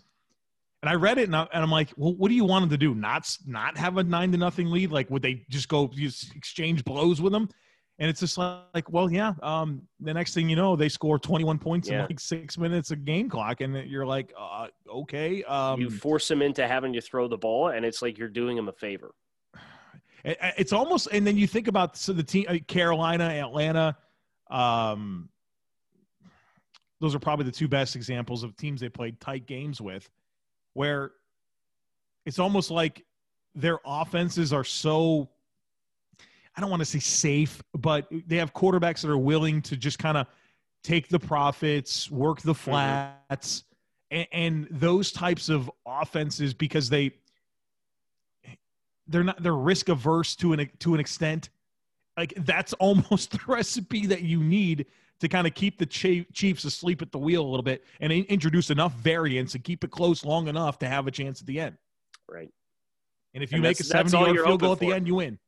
And 0.81 0.89
I 0.89 0.95
read 0.95 1.17
it 1.17 1.23
and, 1.23 1.35
I, 1.35 1.47
am 1.53 1.71
like, 1.71 1.89
well, 1.97 2.13
what 2.13 2.29
do 2.29 2.35
you 2.35 2.45
want 2.45 2.63
them 2.63 2.69
to 2.69 2.77
do? 2.77 2.95
Not 2.95 3.37
not 3.45 3.77
have 3.77 3.97
a 3.97 4.03
nine 4.03 4.31
to 4.31 4.37
nothing 4.37 4.71
lead? 4.71 4.91
Like, 4.91 5.09
would 5.09 5.21
they 5.21 5.45
just 5.49 5.67
go 5.67 5.87
just 5.87 6.33
exchange 6.35 6.85
blows 6.85 7.21
with 7.21 7.33
them? 7.33 7.49
And 7.99 8.09
it's 8.09 8.21
just 8.21 8.37
like, 8.37 8.89
well, 8.89 9.11
yeah. 9.11 9.33
Um, 9.43 9.81
the 9.99 10.13
next 10.13 10.33
thing 10.33 10.49
you 10.49 10.55
know, 10.55 10.77
they 10.77 10.87
score 10.87 11.19
21 11.19 11.59
points 11.59 11.89
yeah. 11.89 11.95
in 11.95 12.05
like 12.05 12.19
six 12.21 12.57
minutes 12.57 12.91
of 12.91 13.03
game 13.03 13.29
clock, 13.29 13.59
and 13.59 13.75
you're 13.89 14.05
like, 14.05 14.33
uh, 14.39 14.67
okay. 14.89 15.43
Um, 15.43 15.81
you 15.81 15.89
force 15.89 16.27
them 16.29 16.41
into 16.41 16.65
having 16.65 16.93
to 16.93 17.01
throw 17.01 17.27
the 17.27 17.37
ball, 17.37 17.67
and 17.69 17.85
it's 17.85 18.01
like 18.01 18.17
you're 18.17 18.29
doing 18.29 18.55
them 18.55 18.67
a 18.67 18.73
favor. 18.73 19.13
It's 20.25 20.73
almost, 20.73 21.07
and 21.13 21.25
then 21.25 21.37
you 21.37 21.47
think 21.47 21.69
about 21.69 21.95
so 21.95 22.11
the 22.11 22.21
team, 22.21 22.45
uh, 22.49 22.57
Carolina, 22.67 23.23
Atlanta. 23.23 23.95
Um, 24.51 25.29
those 26.99 27.15
are 27.15 27.19
probably 27.19 27.45
the 27.45 27.53
two 27.53 27.69
best 27.69 27.95
examples 27.95 28.43
of 28.43 28.53
teams 28.57 28.81
they 28.81 28.89
played 28.89 29.21
tight 29.21 29.45
games 29.45 29.79
with, 29.79 30.09
where 30.73 31.11
it's 32.25 32.37
almost 32.37 32.69
like 32.69 33.05
their 33.55 33.79
offenses 33.85 34.51
are 34.51 34.65
so 34.65 35.29
I 36.59 36.61
don't 36.61 36.71
want 36.71 36.81
to 36.81 36.85
say 36.85 36.99
safe, 36.99 37.63
but 37.73 38.05
they 38.27 38.35
have 38.35 38.53
quarterbacks 38.53 38.99
that 38.99 39.09
are 39.09 39.17
willing 39.17 39.61
to 39.61 39.77
just 39.77 39.97
kind 39.97 40.17
of 40.17 40.27
take 40.83 41.07
the 41.07 41.17
profits, 41.17 42.11
work 42.11 42.41
the 42.41 42.51
mm-hmm. 42.51 42.69
flats, 42.69 43.63
mm-hmm. 44.11 44.17
and, 44.33 44.67
and, 44.67 44.67
those 44.69 45.13
types 45.13 45.47
of 45.47 45.71
offenses 45.87 46.53
because 46.53 46.89
they 46.89 47.13
they're 49.07 49.23
not 49.23 49.41
they're 49.41 49.55
risk 49.55 49.87
averse 49.87 50.35
to 50.35 50.51
an 50.51 50.69
to 50.79 50.93
an 50.93 50.99
extent. 50.99 51.47
Like 52.17 52.33
that's 52.39 52.73
almost 52.81 53.31
the 53.31 53.39
recipe 53.47 54.05
that 54.07 54.23
you 54.23 54.43
need 54.43 54.85
to 55.21 55.29
kind 55.29 55.47
of 55.47 55.53
keep 55.53 55.77
the 55.77 55.85
Chiefs 55.85 56.65
asleep 56.65 57.01
at 57.01 57.13
the 57.13 57.19
wheel 57.19 57.41
a 57.41 57.47
little 57.47 57.63
bit 57.63 57.85
and 58.01 58.11
introduce 58.11 58.69
enough 58.69 58.91
variance 58.95 59.55
and 59.55 59.63
keep 59.63 59.85
it 59.85 59.91
close 59.91 60.25
long 60.25 60.49
enough 60.49 60.77
to 60.79 60.89
have 60.89 61.07
a 61.07 61.11
chance 61.11 61.39
at 61.39 61.47
the 61.47 61.61
end. 61.61 61.77
Right. 62.29 62.51
And 63.33 63.41
if 63.45 63.53
you 63.53 63.57
and 63.57 63.63
make 63.63 63.79
a 63.79 63.83
70 63.85 64.17
yard 64.17 64.35
field 64.41 64.59
goal 64.59 64.73
at 64.73 64.79
the 64.79 64.91
end, 64.91 65.07
you 65.07 65.15
win. 65.15 65.39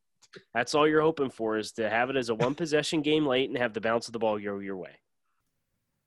That's 0.54 0.74
all 0.74 0.88
you're 0.88 1.02
hoping 1.02 1.30
for 1.30 1.58
is 1.58 1.72
to 1.72 1.88
have 1.88 2.10
it 2.10 2.16
as 2.16 2.28
a 2.28 2.34
one 2.34 2.54
possession 2.54 3.02
game 3.02 3.26
late 3.26 3.48
and 3.48 3.58
have 3.58 3.74
the 3.74 3.80
bounce 3.80 4.06
of 4.06 4.12
the 4.12 4.18
ball 4.18 4.38
go 4.38 4.58
your 4.58 4.76
way. 4.76 4.96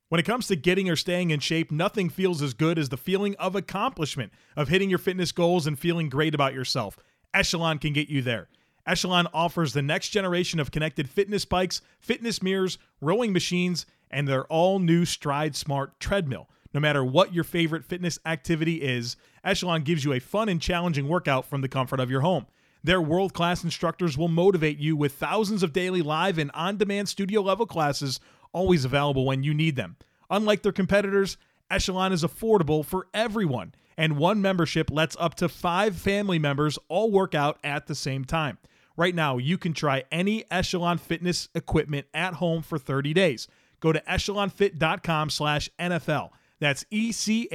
When 0.08 0.20
it 0.20 0.26
comes 0.26 0.46
to 0.46 0.56
getting 0.56 0.88
or 0.88 0.94
staying 0.94 1.30
in 1.30 1.40
shape, 1.40 1.72
nothing 1.72 2.10
feels 2.10 2.40
as 2.40 2.54
good 2.54 2.78
as 2.78 2.90
the 2.90 2.96
feeling 2.96 3.34
of 3.36 3.56
accomplishment, 3.56 4.32
of 4.56 4.68
hitting 4.68 4.88
your 4.88 5.00
fitness 5.00 5.32
goals 5.32 5.66
and 5.66 5.76
feeling 5.76 6.08
great 6.08 6.34
about 6.34 6.54
yourself. 6.54 6.96
Echelon 7.34 7.78
can 7.78 7.92
get 7.92 8.08
you 8.08 8.22
there. 8.22 8.48
Echelon 8.86 9.26
offers 9.34 9.72
the 9.72 9.82
next 9.82 10.10
generation 10.10 10.60
of 10.60 10.70
connected 10.70 11.10
fitness 11.10 11.44
bikes, 11.44 11.82
fitness 11.98 12.40
mirrors, 12.40 12.78
rowing 13.00 13.32
machines, 13.32 13.84
and 14.08 14.28
their 14.28 14.44
all 14.44 14.78
new 14.78 15.04
Stride 15.04 15.56
Smart 15.56 15.98
treadmill. 15.98 16.48
No 16.72 16.78
matter 16.78 17.04
what 17.04 17.34
your 17.34 17.42
favorite 17.42 17.84
fitness 17.84 18.18
activity 18.24 18.82
is, 18.82 19.16
Echelon 19.42 19.82
gives 19.82 20.04
you 20.04 20.12
a 20.12 20.20
fun 20.20 20.48
and 20.48 20.62
challenging 20.62 21.08
workout 21.08 21.46
from 21.46 21.62
the 21.62 21.68
comfort 21.68 21.98
of 21.98 22.10
your 22.10 22.20
home. 22.20 22.46
Their 22.84 23.00
world 23.00 23.34
class 23.34 23.64
instructors 23.64 24.16
will 24.16 24.28
motivate 24.28 24.78
you 24.78 24.96
with 24.96 25.12
thousands 25.12 25.62
of 25.62 25.72
daily 25.72 26.02
live 26.02 26.38
and 26.38 26.50
on 26.52 26.76
demand 26.76 27.08
studio 27.08 27.40
level 27.40 27.66
classes 27.66 28.20
always 28.52 28.84
available 28.84 29.24
when 29.24 29.42
you 29.42 29.52
need 29.52 29.76
them. 29.76 29.96
Unlike 30.30 30.62
their 30.62 30.72
competitors, 30.72 31.36
Echelon 31.70 32.12
is 32.12 32.22
affordable 32.22 32.84
for 32.84 33.08
everyone, 33.12 33.74
and 33.96 34.16
one 34.16 34.40
membership 34.40 34.90
lets 34.90 35.16
up 35.18 35.34
to 35.36 35.48
five 35.48 35.96
family 35.96 36.38
members 36.38 36.78
all 36.88 37.10
work 37.10 37.34
out 37.34 37.58
at 37.64 37.86
the 37.86 37.94
same 37.94 38.24
time. 38.24 38.58
Right 38.96 39.14
now, 39.14 39.36
you 39.36 39.58
can 39.58 39.74
try 39.74 40.04
any 40.10 40.44
Echelon 40.50 40.98
fitness 40.98 41.48
equipment 41.54 42.06
at 42.14 42.34
home 42.34 42.62
for 42.62 42.78
30 42.78 43.12
days. 43.12 43.46
Go 43.80 43.92
to 43.92 44.00
echelonfit.com 44.08 45.30
slash 45.30 45.68
NFL. 45.78 46.30
That's 46.58 46.84
E-C-H-E-L-O-N 46.90 47.50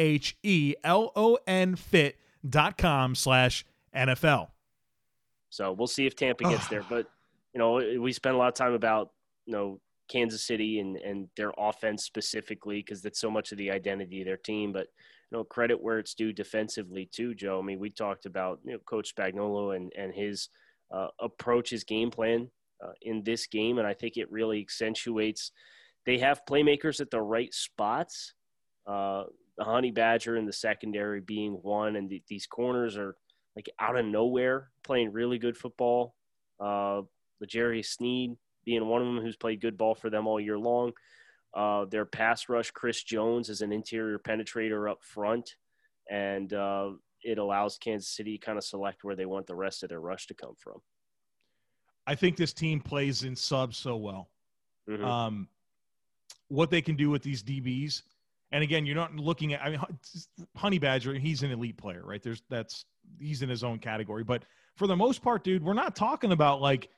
fit.com 1.75 3.15
slash 3.15 3.65
NFL. 3.95 4.47
So 5.51 5.73
we'll 5.73 5.87
see 5.87 6.07
if 6.07 6.15
Tampa 6.15 6.45
gets 6.45 6.67
there. 6.69 6.83
But 6.89 7.05
you 7.53 7.59
know, 7.59 7.99
we 7.99 8.11
spent 8.13 8.35
a 8.35 8.37
lot 8.37 8.47
of 8.47 8.55
time 8.55 8.73
about 8.73 9.11
you 9.45 9.53
know 9.53 9.79
Kansas 10.09 10.43
City 10.43 10.79
and 10.79 10.97
and 10.97 11.27
their 11.37 11.51
offense 11.57 12.03
specifically 12.03 12.79
because 12.79 13.01
that's 13.01 13.19
so 13.19 13.29
much 13.29 13.51
of 13.51 13.57
the 13.59 13.69
identity 13.69 14.21
of 14.21 14.25
their 14.25 14.37
team. 14.37 14.71
But 14.71 14.87
you 15.29 15.37
know, 15.37 15.43
credit 15.43 15.81
where 15.81 15.99
it's 15.99 16.15
due 16.15 16.33
defensively 16.33 17.07
too, 17.11 17.35
Joe. 17.35 17.59
I 17.59 17.61
mean, 17.61 17.79
we 17.79 17.89
talked 17.89 18.25
about 18.25 18.59
you 18.63 18.73
know 18.73 18.79
Coach 18.79 19.13
Spagnuolo 19.15 19.75
and 19.75 19.91
and 19.95 20.13
his 20.13 20.49
uh, 20.91 21.07
approach, 21.19 21.69
his 21.69 21.83
game 21.83 22.11
plan 22.11 22.49
uh, 22.83 22.93
in 23.01 23.23
this 23.23 23.47
game, 23.47 23.77
and 23.77 23.87
I 23.87 23.93
think 23.93 24.17
it 24.17 24.31
really 24.31 24.59
accentuates. 24.61 25.51
They 26.05 26.17
have 26.19 26.45
playmakers 26.49 26.99
at 26.99 27.11
the 27.11 27.21
right 27.21 27.53
spots. 27.53 28.33
Uh, 28.87 29.25
the 29.57 29.65
Honey 29.65 29.91
Badger 29.91 30.37
in 30.37 30.45
the 30.45 30.53
secondary 30.53 31.21
being 31.21 31.53
one, 31.53 31.97
and 31.97 32.09
the, 32.09 32.23
these 32.27 32.47
corners 32.47 32.97
are 32.97 33.15
like 33.55 33.69
out 33.79 33.97
of 33.97 34.05
nowhere 34.05 34.69
playing 34.83 35.11
really 35.11 35.37
good 35.37 35.57
football. 35.57 36.15
Uh, 36.59 37.01
Jerry 37.47 37.81
Sneed 37.81 38.35
being 38.65 38.85
one 38.85 39.01
of 39.01 39.07
them 39.07 39.19
who's 39.19 39.35
played 39.35 39.61
good 39.61 39.77
ball 39.77 39.95
for 39.95 40.09
them 40.09 40.27
all 40.27 40.39
year 40.39 40.59
long. 40.59 40.93
Uh, 41.53 41.85
their 41.85 42.05
pass 42.05 42.47
rush, 42.47 42.71
Chris 42.71 43.03
Jones, 43.03 43.49
is 43.49 43.61
an 43.61 43.71
interior 43.71 44.19
penetrator 44.19 44.89
up 44.89 45.03
front, 45.03 45.55
and 46.09 46.53
uh, 46.53 46.91
it 47.23 47.37
allows 47.37 47.77
Kansas 47.77 48.09
City 48.09 48.37
kind 48.37 48.57
of 48.57 48.63
select 48.63 49.03
where 49.03 49.15
they 49.15 49.25
want 49.25 49.47
the 49.47 49.55
rest 49.55 49.83
of 49.83 49.89
their 49.89 49.99
rush 49.99 50.27
to 50.27 50.33
come 50.33 50.55
from. 50.57 50.81
I 52.07 52.15
think 52.15 52.37
this 52.37 52.53
team 52.53 52.79
plays 52.79 53.23
in 53.23 53.35
subs 53.35 53.77
so 53.77 53.97
well. 53.97 54.29
Mm-hmm. 54.89 55.03
Um, 55.03 55.47
what 56.47 56.69
they 56.69 56.81
can 56.81 56.95
do 56.95 57.09
with 57.09 57.21
these 57.21 57.43
DBs, 57.43 58.01
and 58.51 58.63
again, 58.63 58.85
you're 58.85 58.95
not 58.95 59.15
looking 59.15 59.53
at. 59.53 59.61
I 59.61 59.69
mean, 59.71 59.79
Honey 60.55 60.79
Badger, 60.79 61.13
he's 61.13 61.43
an 61.43 61.51
elite 61.51 61.77
player, 61.77 62.01
right? 62.03 62.21
There's 62.21 62.41
that's 62.49 62.85
he's 63.19 63.41
in 63.41 63.49
his 63.49 63.63
own 63.63 63.79
category, 63.79 64.23
but 64.23 64.43
for 64.75 64.87
the 64.87 64.95
most 64.95 65.21
part, 65.21 65.43
dude, 65.43 65.63
we're 65.63 65.73
not 65.73 65.95
talking 65.95 66.31
about 66.31 66.61
like 66.61 66.89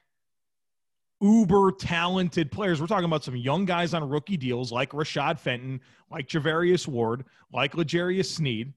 uber 1.21 1.71
talented 1.71 2.51
players. 2.51 2.81
We're 2.81 2.87
talking 2.87 3.05
about 3.05 3.23
some 3.23 3.35
young 3.35 3.65
guys 3.65 3.93
on 3.93 4.07
rookie 4.07 4.37
deals 4.37 4.71
like 4.71 4.91
Rashad 4.91 5.39
Fenton, 5.39 5.79
like 6.11 6.27
Charvarius 6.27 6.87
Ward, 6.87 7.25
like 7.51 7.75
L'Jarius 7.75 8.25
Sneed, 8.25 8.73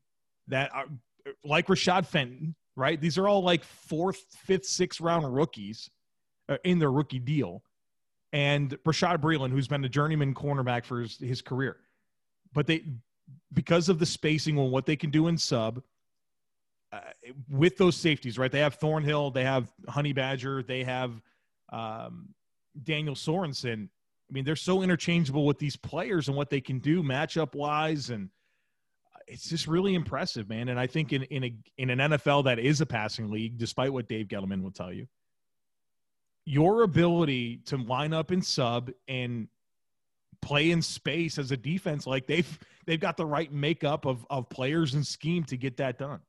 that 0.49 0.73
are 0.75 0.87
like 1.45 1.66
Rashad 1.66 2.06
Fenton, 2.06 2.54
right? 2.76 3.00
These 3.00 3.18
are 3.18 3.26
all 3.26 3.42
like 3.42 3.64
fourth, 3.64 4.25
fifth, 4.45 4.66
sixth 4.66 5.00
round 5.00 5.35
rookies 5.35 5.90
uh, 6.49 6.59
in 6.64 6.78
their 6.78 6.92
rookie 6.92 7.18
deal. 7.18 7.62
And 8.33 8.71
Bashaud 8.85 9.18
Breeland, 9.18 9.50
who's 9.50 9.68
been 9.68 9.85
a 9.85 9.88
journeyman 9.88 10.35
cornerback 10.35 10.85
for 10.85 11.00
his, 11.00 11.16
his 11.18 11.42
career. 11.42 11.78
But 12.57 12.67
they, 12.67 12.85
because 13.53 13.91
of 13.91 13.99
the 13.99 14.07
spacing 14.07 14.59
on 14.59 14.71
what 14.71 14.87
they 14.87 14.97
can 14.97 15.11
do 15.11 15.27
in 15.27 15.37
sub, 15.37 15.83
uh, 16.91 17.01
with 17.51 17.77
those 17.77 17.95
safeties, 17.95 18.39
right? 18.39 18.51
They 18.51 18.61
have 18.61 18.77
Thornhill, 18.77 19.31
they 19.31 19.45
have 19.45 19.71
Honey 19.87 20.15
Badger, 20.15 20.63
they 20.63 20.83
have 20.83 21.21
um, 21.71 22.31
Daniel 22.83 23.15
Sorensen. 23.15 23.91
I 23.91 24.33
mean, 24.33 24.47
they're 24.47 24.57
so 24.57 24.81
interchangeable 24.81 25.45
with 25.45 25.59
these 25.59 25.77
players 25.77 26.29
and 26.29 26.37
what 26.37 26.49
they 26.49 26.63
can 26.63 26.79
do 26.79 27.03
matchup 27.03 27.55
wise, 27.55 28.09
and 28.09 28.31
it's 29.27 29.51
just 29.51 29.67
really 29.67 29.95
impressive, 29.95 30.49
man. 30.49 30.71
And 30.71 30.81
I 30.81 30.87
think 30.87 31.13
in 31.13 31.25
in 31.25 31.45
a 31.45 31.55
in 31.77 31.91
an 31.91 31.99
NFL 31.99 32.45
that 32.45 32.59
is 32.59 32.81
a 32.81 32.87
passing 32.87 33.31
league, 33.31 33.59
despite 33.59 33.93
what 33.93 34.09
Dave 34.09 34.29
Gettleman 34.29 34.63
will 34.63 34.71
tell 34.71 34.95
you, 34.95 35.07
your 36.47 36.85
ability 36.85 37.59
to 37.67 37.77
line 37.77 38.15
up 38.15 38.33
in 38.33 38.41
sub 38.41 38.91
and 39.09 39.49
play 40.40 40.71
in 40.71 40.83
space 40.83 41.38
as 41.38 41.50
a 41.50 41.57
defense, 41.57 42.07
like 42.07 42.26
they've 42.26 42.59
they've 42.87 43.00
got 43.00 43.16
the 43.16 43.26
right 43.26 43.52
makeup 43.52 44.07
of 44.07 44.26
of 44.31 44.49
players 44.49 44.95
and 44.95 45.07
scheme 45.07 45.45
to 45.45 45.57
get 45.57 45.76
that 45.78 45.99
done. 45.99 46.21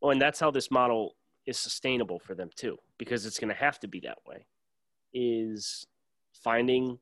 Well, 0.00 0.10
and 0.10 0.20
that's 0.20 0.38
how 0.38 0.50
this 0.50 0.70
model 0.70 1.16
is 1.46 1.58
sustainable 1.58 2.18
for 2.18 2.34
them 2.34 2.50
too, 2.54 2.76
because 2.98 3.26
it's 3.26 3.38
going 3.38 3.48
to 3.48 3.60
have 3.60 3.80
to 3.80 3.88
be 3.88 4.00
that 4.00 4.18
way. 4.26 4.46
Is 5.14 5.86
finding 6.42 6.98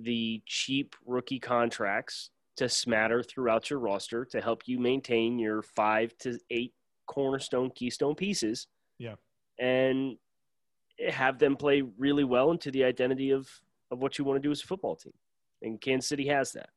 the 0.00 0.42
cheap 0.46 0.94
rookie 1.06 1.40
contracts 1.40 2.30
to 2.56 2.68
smatter 2.68 3.22
throughout 3.22 3.70
your 3.70 3.78
roster 3.78 4.24
to 4.26 4.40
help 4.40 4.62
you 4.66 4.78
maintain 4.78 5.38
your 5.38 5.62
five 5.62 6.16
to 6.18 6.38
eight 6.50 6.72
cornerstone 7.06 7.70
keystone 7.70 8.14
pieces. 8.14 8.66
Yeah. 8.98 9.14
And 9.58 10.16
have 11.08 11.38
them 11.38 11.56
play 11.56 11.82
really 11.98 12.24
well 12.24 12.50
into 12.50 12.70
the 12.70 12.84
identity 12.84 13.30
of, 13.30 13.48
of 13.92 14.00
what 14.00 14.18
you 14.18 14.24
want 14.24 14.42
to 14.42 14.46
do 14.46 14.50
as 14.50 14.60
a 14.62 14.66
football 14.66 14.96
team. 14.96 15.12
And 15.62 15.80
Kansas 15.80 16.08
City 16.08 16.26
has 16.26 16.52
that 16.52 16.70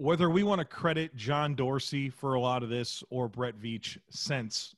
whether 0.00 0.30
we 0.30 0.42
want 0.42 0.60
to 0.60 0.64
credit 0.64 1.14
John 1.14 1.54
Dorsey 1.54 2.08
for 2.08 2.32
a 2.32 2.40
lot 2.40 2.62
of 2.62 2.70
this 2.70 3.04
or 3.10 3.28
Brett 3.28 3.54
Veach 3.60 3.98
since 4.08 4.74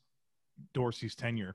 Dorsey's 0.74 1.14
tenure, 1.14 1.54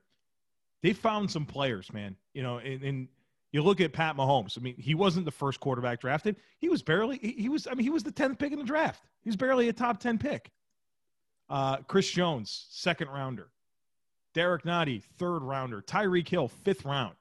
they 0.81 0.93
found 0.93 1.29
some 1.29 1.45
players, 1.45 1.91
man. 1.91 2.15
You 2.33 2.43
know, 2.43 2.59
and, 2.59 2.81
and, 2.81 3.07
you 3.51 3.61
look 3.61 3.79
at 3.81 3.93
Pat 3.93 4.15
Mahomes. 4.15 4.57
I 4.57 4.61
mean, 4.61 4.75
he 4.77 4.93
wasn't 4.93 5.25
the 5.25 5.31
first 5.31 5.59
quarterback 5.59 6.01
drafted. 6.01 6.35
He 6.59 6.69
was 6.69 6.83
barely. 6.83 7.17
He, 7.17 7.31
he 7.31 7.49
was. 7.49 7.65
I 7.65 7.73
mean, 7.73 7.83
he 7.83 7.89
was 7.89 8.03
the 8.03 8.11
tenth 8.11 8.37
pick 8.37 8.51
in 8.51 8.59
the 8.59 8.65
draft. 8.65 9.03
He 9.21 9.29
was 9.29 9.37
barely 9.37 9.69
a 9.69 9.73
top 9.73 9.99
ten 9.99 10.17
pick. 10.17 10.51
Uh, 11.49 11.77
Chris 11.77 12.09
Jones, 12.09 12.67
second 12.69 13.07
rounder. 13.07 13.47
Derrick 14.33 14.63
Nnadi, 14.63 15.01
third 15.17 15.39
rounder. 15.39 15.81
Tyreek 15.81 16.27
Hill, 16.27 16.49
fifth 16.49 16.85
round. 16.85 17.15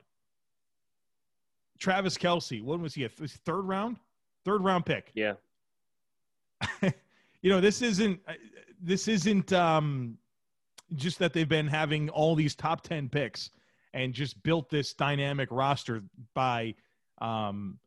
Travis 1.79 2.17
Kelce. 2.17 2.63
when 2.63 2.81
was 2.83 2.95
he? 2.95 3.05
A 3.05 3.09
th- 3.09 3.31
third 3.45 3.63
round? 3.63 3.97
Third 4.45 4.63
round 4.63 4.87
pick. 4.87 5.11
Yeah. 5.15 5.35
you 6.83 7.51
know, 7.51 7.61
this 7.61 7.83
isn't 7.83 8.21
uh, 8.29 8.33
this 8.81 9.09
isn't 9.09 9.53
um, 9.53 10.17
just 10.95 11.19
that 11.19 11.33
they've 11.33 11.49
been 11.49 11.67
having 11.67 12.09
all 12.11 12.35
these 12.35 12.55
top 12.55 12.83
ten 12.83 13.09
picks 13.09 13.51
and 13.95 14.13
just 14.13 14.43
built 14.43 14.71
this 14.71 14.93
dynamic 14.95 15.49
roster 15.51 16.03
by 16.35 16.75
um, 17.19 17.79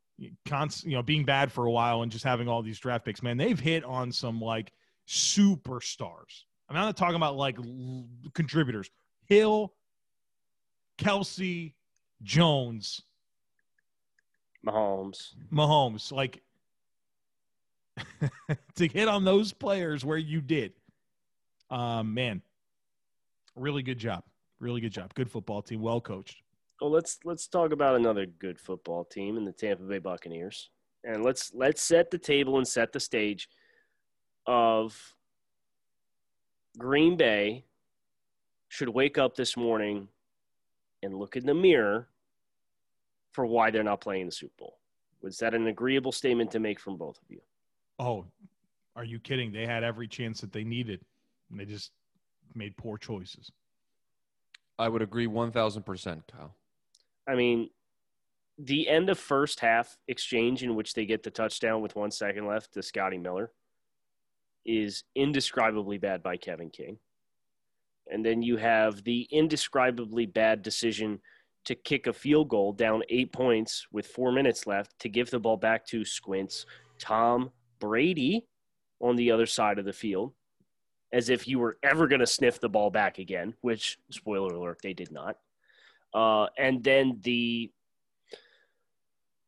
const, 0.46 0.86
you 0.86 0.94
know 0.96 1.04
being 1.04 1.24
bad 1.24 1.52
for 1.52 1.66
a 1.66 1.72
while 1.72 2.02
and 2.02 2.12
just 2.12 2.24
having 2.24 2.48
all 2.48 2.62
these 2.62 2.80
draft 2.80 3.06
picks. 3.06 3.22
Man, 3.24 3.38
they've 3.38 3.60
hit 3.60 3.84
on 3.84 4.12
some 4.12 4.42
like 4.42 4.72
superstars. 5.08 6.44
I'm 6.68 6.76
not 6.76 6.96
talking 6.98 7.16
about 7.16 7.36
like 7.36 7.58
l- 7.58 8.06
contributors. 8.34 8.90
Hill, 9.26 9.74
Kelce, 10.98 11.74
Jones, 12.22 13.02
Mahomes, 14.66 15.34
Mahomes. 15.52 16.12
Like 16.12 16.42
to 18.76 18.88
hit 18.88 19.08
on 19.08 19.24
those 19.24 19.54
players 19.54 20.04
where 20.06 20.18
you 20.18 20.42
did. 20.42 20.74
Um, 21.70 22.14
man, 22.14 22.42
really 23.56 23.84
good 23.84 24.00
job. 24.00 24.24
Really 24.60 24.82
good 24.82 24.92
job. 24.92 25.14
Good 25.14 25.32
football 25.32 25.62
team. 25.62 25.82
Well 25.82 26.02
coached. 26.02 26.42
Well, 26.82 26.92
let's 26.92 27.20
let's 27.26 27.48
talk 27.48 27.72
about 27.72 27.96
another 27.96 28.26
good 28.26 28.60
football 28.60 29.04
team 29.04 29.38
in 29.38 29.46
the 29.46 29.52
Tampa 29.52 29.84
Bay 29.84 30.00
Buccaneers, 30.00 30.70
and 31.04 31.24
let's 31.24 31.54
let's 31.54 31.82
set 31.82 32.10
the 32.10 32.18
table 32.18 32.58
and 32.58 32.68
set 32.68 32.94
the 32.94 33.00
stage 33.00 33.50
of 34.46 35.16
Green 36.78 37.18
Bay 37.18 37.66
should 38.70 38.90
wake 38.90 39.18
up 39.18 39.36
this 39.36 39.58
morning 39.58 40.08
and 41.04 41.16
look 41.16 41.36
in 41.36 41.46
the 41.46 41.54
mirror 41.54 42.08
for 43.32 43.46
why 43.46 43.72
they're 43.72 43.84
not 43.84 44.02
playing 44.02 44.26
the 44.26 44.32
Super 44.32 44.54
Bowl. 44.58 44.78
Was 45.22 45.38
that 45.40 45.54
an 45.54 45.68
agreeable 45.68 46.12
statement 46.12 46.52
to 46.52 46.60
make 46.60 46.80
from 46.80 46.98
both 46.98 47.18
of 47.18 47.30
you? 47.30 47.42
Oh, 48.00 48.26
are 48.96 49.04
you 49.04 49.20
kidding? 49.20 49.52
They 49.52 49.66
had 49.66 49.84
every 49.84 50.08
chance 50.08 50.42
that 50.42 50.52
they 50.52 50.64
needed, 50.64 51.02
and 51.50 51.60
they 51.60 51.66
just 51.66 51.92
made 52.56 52.76
poor 52.78 52.98
choices. 52.98 53.52
I 54.78 54.88
would 54.88 55.02
agree 55.02 55.28
1000%, 55.28 56.22
Kyle. 56.32 56.56
I 57.28 57.36
mean, 57.36 57.70
the 58.58 58.88
end 58.88 59.10
of 59.10 59.20
first 59.20 59.60
half 59.60 59.98
exchange 60.08 60.64
in 60.64 60.76
which 60.76 60.94
they 60.94 61.06
get 61.06 61.24
the 61.24 61.30
touchdown 61.30 61.82
with 61.82 61.96
one 61.96 62.12
second 62.12 62.48
left 62.48 62.74
to 62.74 62.82
Scotty 62.82 63.18
Miller 63.18 63.52
is 64.66 65.04
indescribably 65.16 65.98
bad 65.98 66.24
by 66.24 66.38
Kevin 66.38 66.70
King. 66.70 66.98
And 68.12 68.26
then 68.26 68.42
you 68.42 68.58
have 68.58 69.04
the 69.04 69.28
indescribably 69.32 70.26
bad 70.26 70.62
decision 70.62 71.20
to 71.70 71.76
kick 71.76 72.08
a 72.08 72.14
field 72.14 72.50
goal 72.50 72.74
down 72.74 73.04
eight 73.10 73.32
points 73.32 73.86
with 73.92 74.08
four 74.08 74.32
minutes 74.32 74.66
left 74.66 74.98
to 74.98 75.08
give 75.08 75.30
the 75.30 75.38
ball 75.40 75.56
back 75.56 75.86
to 75.86 76.04
Squints, 76.04 76.66
Tom 76.98 77.52
Brady 77.80 78.48
on 79.00 79.16
the 79.16 79.30
other 79.30 79.46
side 79.46 79.78
of 79.78 79.86
the 79.86 79.94
field 79.94 80.34
as 81.14 81.30
if 81.30 81.48
you 81.48 81.60
were 81.60 81.78
ever 81.84 82.08
going 82.08 82.22
to 82.22 82.26
sniff 82.26 82.60
the 82.60 82.68
ball 82.68 82.90
back 82.90 83.20
again, 83.20 83.54
which, 83.62 84.00
spoiler 84.10 84.56
alert, 84.56 84.80
they 84.82 84.94
did 84.94 85.12
not. 85.12 85.38
Uh, 86.12 86.48
and 86.58 86.84
then 86.84 87.20
the 87.22 87.72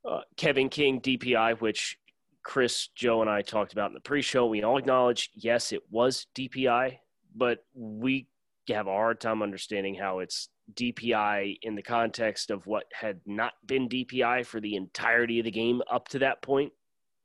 uh, 0.07 0.21
Kevin 0.37 0.69
King 0.69 1.01
DPI, 1.01 1.59
which 1.59 1.97
Chris, 2.43 2.89
Joe, 2.93 3.21
and 3.21 3.31
I 3.31 3.41
talked 3.41 3.73
about 3.73 3.89
in 3.89 3.95
the 3.95 3.99
pre 3.99 4.21
show. 4.21 4.45
We 4.45 4.61
all 4.61 4.77
acknowledge, 4.77 5.31
yes, 5.33 5.71
it 5.71 5.81
was 5.89 6.27
DPI, 6.35 6.99
but 7.35 7.65
we 7.73 8.27
have 8.69 8.85
a 8.85 8.91
hard 8.91 9.19
time 9.19 9.41
understanding 9.41 9.95
how 9.95 10.19
it's 10.19 10.49
DPI 10.75 11.59
in 11.61 11.75
the 11.75 11.81
context 11.81 12.51
of 12.51 12.67
what 12.67 12.85
had 12.93 13.21
not 13.25 13.53
been 13.65 13.89
DPI 13.89 14.45
for 14.45 14.59
the 14.59 14.75
entirety 14.75 15.39
of 15.39 15.45
the 15.45 15.51
game 15.51 15.81
up 15.91 16.07
to 16.09 16.19
that 16.19 16.41
point 16.41 16.71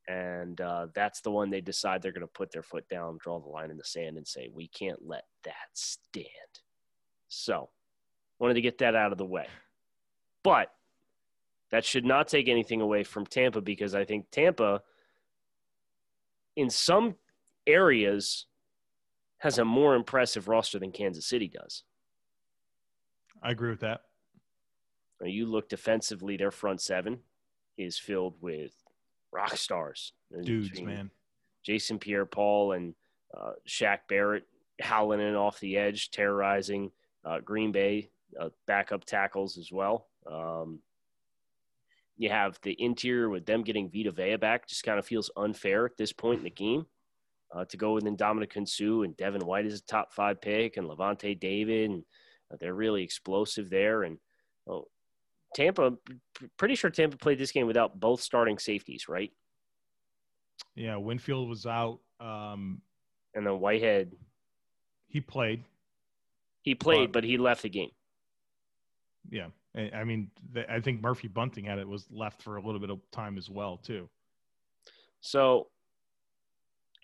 and 0.08 0.60
uh, 0.60 0.86
that's 0.94 1.20
the 1.20 1.30
one 1.30 1.50
they 1.50 1.60
decide 1.60 2.00
they're 2.00 2.12
going 2.12 2.20
to 2.20 2.26
put 2.28 2.52
their 2.52 2.62
foot 2.62 2.88
down, 2.88 3.18
draw 3.20 3.40
the 3.40 3.48
line 3.48 3.70
in 3.70 3.76
the 3.76 3.84
sand, 3.84 4.16
and 4.16 4.26
say 4.26 4.48
we 4.52 4.68
can't 4.68 5.00
let 5.04 5.24
that 5.44 5.68
stand. 5.72 6.26
So, 7.28 7.70
wanted 8.38 8.54
to 8.54 8.60
get 8.60 8.78
that 8.78 8.94
out 8.94 9.12
of 9.12 9.18
the 9.18 9.24
way, 9.24 9.48
but 10.44 10.70
that 11.70 11.84
should 11.84 12.04
not 12.04 12.28
take 12.28 12.48
anything 12.48 12.80
away 12.80 13.02
from 13.02 13.26
Tampa 13.26 13.60
because 13.60 13.94
I 13.94 14.04
think 14.04 14.26
Tampa, 14.30 14.82
in 16.54 16.70
some 16.70 17.16
areas, 17.66 18.46
has 19.38 19.58
a 19.58 19.64
more 19.64 19.96
impressive 19.96 20.46
roster 20.46 20.78
than 20.78 20.92
Kansas 20.92 21.26
City 21.26 21.48
does. 21.48 21.82
I 23.42 23.50
agree 23.50 23.70
with 23.70 23.80
that. 23.80 24.02
You 25.22 25.46
look 25.46 25.68
defensively, 25.68 26.36
their 26.36 26.50
front 26.50 26.80
seven 26.80 27.20
is 27.78 27.98
filled 27.98 28.34
with 28.40 28.72
rock 29.32 29.56
stars. 29.56 30.12
Dudes, 30.42 30.80
man. 30.80 31.10
Jason 31.62 31.98
Pierre 31.98 32.26
Paul 32.26 32.72
and 32.72 32.94
uh, 33.36 33.52
Shaq 33.66 34.00
Barrett 34.08 34.44
howling 34.80 35.20
in 35.20 35.34
off 35.34 35.58
the 35.60 35.76
edge, 35.76 36.10
terrorizing 36.10 36.90
uh, 37.24 37.40
Green 37.40 37.72
Bay 37.72 38.10
uh, 38.38 38.50
backup 38.66 39.04
tackles 39.04 39.56
as 39.58 39.72
well. 39.72 40.06
Um, 40.30 40.80
you 42.18 42.30
have 42.30 42.58
the 42.62 42.76
interior 42.82 43.28
with 43.28 43.46
them 43.46 43.62
getting 43.62 43.90
Vita 43.90 44.10
Vea 44.10 44.36
back. 44.36 44.68
Just 44.68 44.84
kind 44.84 44.98
of 44.98 45.06
feels 45.06 45.30
unfair 45.36 45.86
at 45.86 45.96
this 45.96 46.12
point 46.12 46.38
in 46.38 46.44
the 46.44 46.50
game 46.50 46.86
uh, 47.54 47.64
to 47.66 47.76
go 47.76 47.92
with 47.92 48.04
Ndamukong 48.04 48.68
Suh 48.68 49.02
and 49.02 49.16
Devin 49.16 49.44
White 49.44 49.66
as 49.66 49.80
a 49.80 49.84
top 49.84 50.12
five 50.12 50.40
pick 50.40 50.76
and 50.76 50.88
Lavonte 50.88 51.38
David. 51.38 51.90
And 51.90 52.04
they're 52.60 52.74
really 52.74 53.02
explosive 53.02 53.70
there. 53.70 54.02
And 54.02 54.18
well, 54.64 54.88
Tampa, 55.54 55.94
pretty 56.56 56.74
sure 56.74 56.90
Tampa 56.90 57.16
played 57.16 57.38
this 57.38 57.52
game 57.52 57.66
without 57.66 57.98
both 57.98 58.20
starting 58.20 58.58
safeties, 58.58 59.08
right? 59.08 59.32
Yeah, 60.74 60.96
Winfield 60.96 61.48
was 61.48 61.66
out. 61.66 62.00
Um, 62.20 62.80
and 63.34 63.46
then 63.46 63.60
Whitehead. 63.60 64.12
He 65.08 65.20
played. 65.20 65.64
He 66.62 66.74
played, 66.74 67.12
but, 67.12 67.22
but 67.22 67.24
he 67.24 67.38
left 67.38 67.62
the 67.62 67.68
game. 67.68 67.90
Yeah. 69.30 69.48
I 69.92 70.04
mean, 70.04 70.30
I 70.70 70.80
think 70.80 71.02
Murphy 71.02 71.28
Bunting 71.28 71.64
had 71.64 71.78
it 71.78 71.86
was 71.86 72.06
left 72.10 72.42
for 72.42 72.56
a 72.56 72.62
little 72.62 72.80
bit 72.80 72.90
of 72.90 72.98
time 73.12 73.36
as 73.36 73.50
well, 73.50 73.76
too. 73.76 74.08
So, 75.20 75.68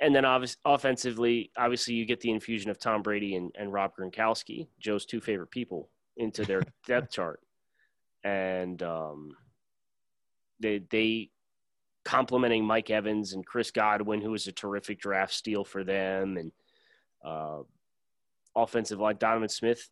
and 0.02 0.14
then 0.14 0.24
obviously, 0.24 0.60
offensively, 0.64 1.50
obviously, 1.56 1.94
you 1.94 2.04
get 2.04 2.20
the 2.20 2.32
infusion 2.32 2.70
of 2.70 2.78
Tom 2.78 3.02
Brady 3.02 3.36
and, 3.36 3.52
and 3.56 3.72
Rob 3.72 3.92
Gronkowski, 3.96 4.66
Joe's 4.80 5.06
two 5.06 5.20
favorite 5.20 5.50
people, 5.50 5.88
into 6.16 6.44
their 6.44 6.62
depth 6.86 7.12
chart, 7.12 7.40
and 8.24 8.82
um, 8.82 9.36
they 10.60 10.82
they 10.90 11.30
complimenting 12.04 12.64
Mike 12.64 12.90
Evans 12.90 13.32
and 13.32 13.46
Chris 13.46 13.70
Godwin, 13.70 14.20
who 14.20 14.32
was 14.32 14.48
a 14.48 14.52
terrific 14.52 15.00
draft 15.00 15.32
steal 15.32 15.64
for 15.64 15.84
them, 15.84 16.36
and 16.36 16.52
uh, 17.24 17.60
offensive 18.56 18.98
line 18.98 19.16
Donovan 19.20 19.48
Smith 19.48 19.88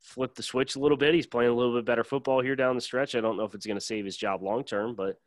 flipped 0.00 0.36
the 0.36 0.42
switch 0.42 0.74
a 0.74 0.80
little 0.80 0.96
bit. 0.96 1.14
He's 1.14 1.26
playing 1.26 1.52
a 1.52 1.54
little 1.54 1.76
bit 1.76 1.84
better 1.84 2.02
football 2.02 2.40
here 2.40 2.56
down 2.56 2.74
the 2.74 2.80
stretch. 2.80 3.14
I 3.14 3.20
don't 3.20 3.36
know 3.36 3.44
if 3.44 3.54
it's 3.54 3.66
going 3.66 3.78
to 3.78 3.84
save 3.84 4.04
his 4.04 4.16
job 4.16 4.42
long 4.42 4.64
term, 4.64 4.96
but 4.96 5.20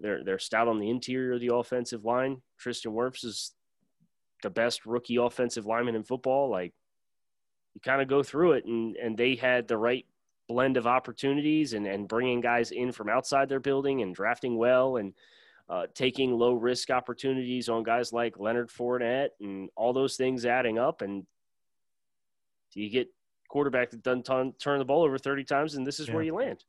they're 0.00 0.24
they're 0.24 0.38
stout 0.38 0.68
on 0.68 0.78
the 0.78 0.90
interior 0.90 1.34
of 1.34 1.40
the 1.40 1.54
offensive 1.54 2.04
line. 2.04 2.42
Tristan 2.58 2.92
Wirfs 2.92 3.24
is 3.24 3.52
the 4.42 4.50
best 4.50 4.86
rookie 4.86 5.16
offensive 5.16 5.66
lineman 5.66 5.94
in 5.94 6.04
football. 6.04 6.50
Like 6.50 6.72
you 7.74 7.80
kind 7.80 8.02
of 8.02 8.08
go 8.08 8.22
through 8.22 8.52
it, 8.52 8.64
and 8.64 8.96
and 8.96 9.16
they 9.16 9.34
had 9.34 9.68
the 9.68 9.76
right 9.76 10.06
blend 10.48 10.76
of 10.76 10.86
opportunities 10.86 11.72
and 11.72 11.86
and 11.86 12.08
bringing 12.08 12.40
guys 12.40 12.70
in 12.70 12.92
from 12.92 13.08
outside 13.08 13.48
their 13.48 13.60
building 13.60 14.02
and 14.02 14.14
drafting 14.14 14.56
well 14.56 14.96
and. 14.96 15.14
Uh, 15.70 15.86
taking 15.94 16.32
low 16.32 16.52
risk 16.52 16.90
opportunities 16.90 17.70
on 17.70 17.82
guys 17.82 18.12
like 18.12 18.38
Leonard 18.38 18.68
Fournette 18.68 19.28
and 19.40 19.70
all 19.74 19.94
those 19.94 20.16
things 20.16 20.44
adding 20.44 20.76
up, 20.76 21.00
and 21.00 21.24
you 22.74 22.90
get 22.90 23.08
quarterback 23.48 23.90
that 23.90 24.02
doesn't 24.02 24.24
turn, 24.24 24.52
turn 24.60 24.78
the 24.78 24.84
ball 24.84 25.02
over 25.02 25.18
30 25.18 25.44
times, 25.44 25.74
and 25.74 25.86
this 25.86 26.00
is 26.00 26.08
yeah. 26.08 26.14
where 26.14 26.24
you 26.24 26.34
land. 26.34 26.64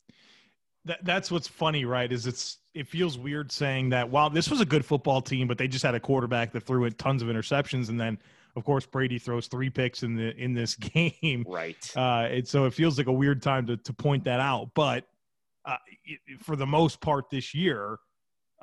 That, 0.86 1.04
that's 1.04 1.32
what's 1.32 1.48
funny, 1.48 1.86
right? 1.86 2.12
Is 2.12 2.28
it's 2.28 2.60
it 2.74 2.88
feels 2.88 3.18
weird 3.18 3.52
saying 3.52 3.90
that. 3.90 4.10
Wow, 4.10 4.30
this 4.30 4.50
was 4.50 4.62
a 4.62 4.66
good 4.66 4.86
football 4.86 5.22
team, 5.22 5.48
but 5.48 5.58
they 5.58 5.68
just 5.68 5.84
had 5.84 5.96
a 5.96 6.00
quarterback 6.00 6.52
that 6.54 6.62
threw 6.62 6.86
it 6.86 6.98
tons 6.98 7.22
of 7.22 7.28
interceptions, 7.28 7.90
and 7.90 8.00
then 8.00 8.18
of 8.56 8.64
course 8.64 8.86
Brady 8.86 9.20
throws 9.20 9.48
three 9.48 9.70
picks 9.70 10.04
in 10.04 10.16
the 10.16 10.36
in 10.36 10.54
this 10.54 10.76
game. 10.76 11.46
Right. 11.48 11.92
Uh, 11.96 12.28
and 12.30 12.48
so 12.48 12.66
it 12.66 12.74
feels 12.74 12.98
like 12.98 13.08
a 13.08 13.14
weird 13.14 13.42
time 13.42 13.68
to 13.68 13.78
to 13.78 13.94
point 13.94 14.24
that 14.26 14.40
out, 14.40 14.72
but 14.74 15.06
uh, 15.66 15.78
for 16.40 16.56
the 16.56 16.66
most 16.66 17.00
part 17.00 17.30
this 17.30 17.54
year, 17.54 17.98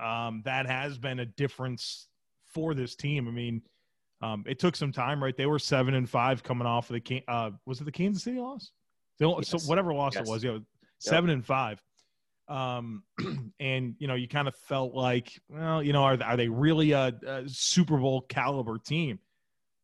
um, 0.03 0.43
that 0.45 0.67
has 0.67 0.99
been 0.99 1.21
a 1.21 1.27
difference 1.27 2.09
for 2.47 2.75
this 2.75 2.95
team. 2.95 3.29
I 3.29 3.31
mean, 3.31 3.63
um, 4.23 4.45
it 4.47 4.59
took 4.59 4.77
some 4.77 4.93
time, 4.93 5.23
right? 5.23 5.37
They 5.37 5.47
were 5.47 5.59
seven 5.59 5.95
and 5.95 6.09
five 6.09 6.43
coming 6.43 6.67
off 6.67 6.91
of 6.91 7.01
the 7.03 7.23
uh, 7.29 7.51
was 7.65 7.81
it 7.81 7.85
the 7.85 7.93
Kansas 7.93 8.23
City 8.23 8.39
loss? 8.39 8.73
Yes. 9.19 9.49
So 9.49 9.59
whatever 9.61 9.93
loss 9.93 10.15
yes. 10.15 10.27
it 10.27 10.31
was, 10.31 10.45
yeah, 10.45 10.59
seven 10.99 11.29
yep. 11.29 11.37
and 11.37 11.47
five. 11.47 11.83
Um, 12.51 13.05
and 13.61 13.95
you 13.99 14.09
know, 14.09 14.15
you 14.15 14.29
kind 14.29 14.49
of 14.49 14.57
felt 14.57 14.93
like, 14.93 15.41
well, 15.49 15.83
you 15.83 15.93
know, 15.93 16.03
are 16.03 16.23
are 16.23 16.37
they 16.37 16.49
really 16.49 16.93
a, 16.93 17.15
a 17.27 17.49
Super 17.49 17.97
Bowl 17.97 18.23
caliber 18.23 18.79
team? 18.79 19.21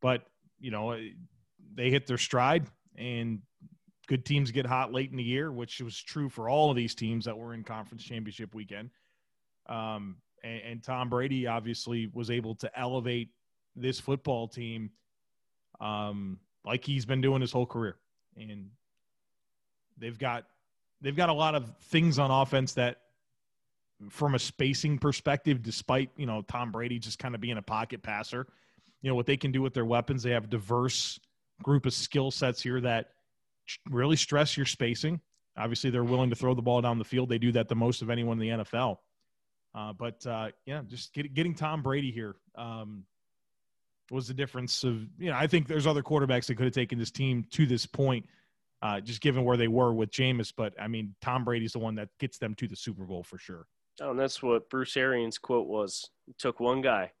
But 0.01 0.23
you 0.59 0.69
know, 0.71 0.99
they 1.73 1.89
hit 1.89 2.05
their 2.05 2.17
stride, 2.17 2.67
and 2.95 3.41
good 4.07 4.25
teams 4.25 4.51
get 4.51 4.65
hot 4.65 4.93
late 4.93 5.11
in 5.11 5.17
the 5.17 5.23
year, 5.23 5.51
which 5.51 5.81
was 5.81 5.97
true 5.97 6.29
for 6.29 6.49
all 6.49 6.69
of 6.69 6.75
these 6.75 6.93
teams 6.93 7.25
that 7.25 7.37
were 7.37 7.53
in 7.53 7.63
conference 7.63 8.03
championship 8.03 8.53
weekend. 8.53 8.89
Um, 9.67 10.17
and, 10.43 10.61
and 10.63 10.83
Tom 10.83 11.09
Brady 11.09 11.47
obviously 11.47 12.09
was 12.13 12.29
able 12.29 12.55
to 12.55 12.79
elevate 12.79 13.29
this 13.75 13.99
football 13.99 14.47
team 14.47 14.91
um, 15.79 16.39
like 16.65 16.83
he's 16.83 17.05
been 17.05 17.21
doing 17.21 17.41
his 17.41 17.51
whole 17.51 17.65
career. 17.65 17.97
And 18.35 18.69
they've 19.97 20.17
got 20.17 20.45
they've 21.01 21.15
got 21.15 21.29
a 21.29 21.33
lot 21.33 21.55
of 21.55 21.71
things 21.83 22.19
on 22.19 22.31
offense 22.31 22.73
that 22.73 22.97
from 24.09 24.35
a 24.35 24.39
spacing 24.39 24.97
perspective, 24.97 25.63
despite, 25.63 26.09
you 26.17 26.25
know, 26.25 26.41
Tom 26.43 26.71
Brady 26.71 26.99
just 26.99 27.19
kind 27.19 27.35
of 27.35 27.41
being 27.41 27.57
a 27.57 27.61
pocket 27.61 28.03
passer, 28.03 28.47
you 29.01 29.09
know, 29.09 29.15
what 29.15 29.25
they 29.25 29.37
can 29.37 29.51
do 29.51 29.61
with 29.61 29.73
their 29.73 29.85
weapons, 29.85 30.23
they 30.23 30.31
have 30.31 30.45
a 30.45 30.47
diverse 30.47 31.19
group 31.63 31.85
of 31.85 31.93
skill 31.93 32.31
sets 32.31 32.61
here 32.61 32.79
that 32.81 33.09
really 33.89 34.15
stress 34.15 34.55
your 34.55 34.65
spacing. 34.65 35.19
Obviously, 35.57 35.89
they're 35.89 36.03
willing 36.03 36.29
to 36.29 36.35
throw 36.35 36.53
the 36.53 36.61
ball 36.61 36.81
down 36.81 36.99
the 36.99 37.05
field. 37.05 37.29
They 37.29 37.39
do 37.39 37.51
that 37.53 37.67
the 37.67 37.75
most 37.75 38.01
of 38.01 38.09
anyone 38.09 38.39
in 38.39 38.57
the 38.57 38.63
NFL. 38.63 38.97
Uh, 39.73 39.93
but 39.93 40.25
uh, 40.25 40.49
yeah, 40.65 40.81
just 40.87 41.13
get, 41.13 41.33
getting 41.33 41.53
Tom 41.53 41.81
Brady 41.81 42.11
here 42.11 42.35
um, 42.55 43.03
was 44.11 44.27
the 44.27 44.33
difference 44.33 44.83
of 44.83 45.01
you 45.19 45.29
know 45.29 45.35
I 45.35 45.47
think 45.47 45.67
there's 45.67 45.87
other 45.87 46.03
quarterbacks 46.03 46.45
that 46.47 46.55
could 46.55 46.65
have 46.65 46.73
taken 46.73 46.97
this 46.97 47.11
team 47.11 47.45
to 47.51 47.65
this 47.65 47.85
point, 47.85 48.25
uh, 48.81 48.99
just 48.99 49.21
given 49.21 49.43
where 49.43 49.57
they 49.57 49.67
were 49.67 49.93
with 49.93 50.11
Jameis. 50.11 50.53
But 50.55 50.73
I 50.79 50.87
mean, 50.87 51.15
Tom 51.21 51.43
Brady's 51.43 51.73
the 51.73 51.79
one 51.79 51.95
that 51.95 52.09
gets 52.19 52.37
them 52.37 52.55
to 52.55 52.67
the 52.67 52.75
Super 52.75 53.03
Bowl 53.03 53.23
for 53.23 53.37
sure. 53.37 53.67
Oh, 54.01 54.11
and 54.11 54.19
that's 54.19 54.43
what 54.43 54.69
Bruce 54.69 54.95
Arians' 54.95 55.37
quote 55.37 55.67
was. 55.67 56.09
It 56.27 56.37
took 56.37 56.59
one 56.59 56.81
guy, 56.81 57.11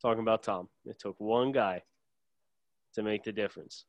talking 0.00 0.22
about 0.22 0.42
Tom. 0.42 0.68
It 0.84 0.98
took 0.98 1.16
one 1.18 1.50
guy 1.50 1.82
to 2.94 3.02
make 3.02 3.24
the 3.24 3.32
difference. 3.32 3.84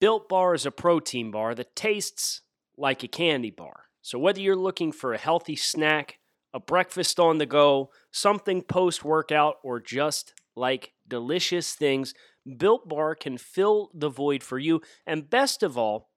Built 0.00 0.28
Bar 0.28 0.54
is 0.54 0.66
a 0.66 0.70
protein 0.70 1.30
bar 1.30 1.54
that 1.54 1.74
tastes 1.74 2.42
like 2.76 3.02
a 3.02 3.08
candy 3.08 3.50
bar. 3.50 3.84
So 4.02 4.18
whether 4.18 4.40
you're 4.40 4.54
looking 4.54 4.92
for 4.92 5.14
a 5.14 5.18
healthy 5.18 5.56
snack, 5.56 6.18
a 6.52 6.60
breakfast 6.60 7.18
on 7.18 7.38
the 7.38 7.46
go, 7.46 7.90
something 8.10 8.62
post 8.62 9.04
workout, 9.04 9.56
or 9.62 9.80
just 9.80 10.34
like 10.54 10.92
delicious 11.08 11.74
things, 11.74 12.12
Built 12.58 12.88
Bar 12.88 13.14
can 13.14 13.38
fill 13.38 13.90
the 13.94 14.08
void 14.08 14.42
for 14.42 14.58
you. 14.58 14.82
And 15.06 15.28
best 15.28 15.62
of 15.62 15.76
all, 15.78 16.10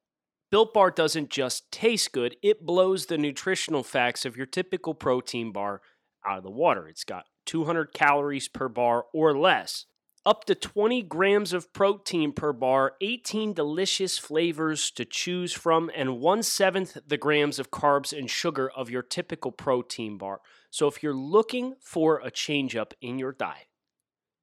Built 0.52 0.74
Bar 0.74 0.90
doesn't 0.90 1.30
just 1.30 1.72
taste 1.72 2.12
good, 2.12 2.36
it 2.42 2.66
blows 2.66 3.06
the 3.06 3.20
nutritional 3.20 3.84
facts 3.84 4.26
of 4.26 4.36
your 4.36 4.48
typical 4.48 4.96
protein 4.96 5.52
bar 5.52 5.82
out 6.26 6.40
of 6.40 6.44
the 6.44 6.50
water. 6.50 6.88
It's 6.88 7.04
got 7.04 7.26
200 7.46 7.94
calories 7.94 8.48
per 8.48 8.68
bar 8.68 9.06
or 9.14 9.38
less, 9.38 9.86
up 10.26 10.46
to 10.46 10.56
20 10.56 11.04
grams 11.04 11.54
of 11.54 11.72
protein 11.72 12.32
per 12.32 12.52
bar, 12.52 12.94
18 13.00 13.54
delicious 13.54 14.18
flavors 14.18 14.90
to 14.92 15.06
choose 15.06 15.54
from, 15.54 15.92
and 15.96 16.20
one 16.20 16.42
seventh 16.42 16.98
the 17.06 17.18
grams 17.18 17.60
of 17.60 17.70
carbs 17.70 18.18
and 18.18 18.28
sugar 18.28 18.72
of 18.76 18.90
your 18.90 19.04
typical 19.04 19.52
protein 19.52 20.18
bar. 20.18 20.42
So 20.72 20.88
if 20.88 21.04
you're 21.04 21.14
looking 21.14 21.76
for 21.80 22.22
a 22.24 22.32
change 22.32 22.76
up 22.76 22.96
in 23.02 23.20
your 23.20 23.34
diet, 23.34 23.68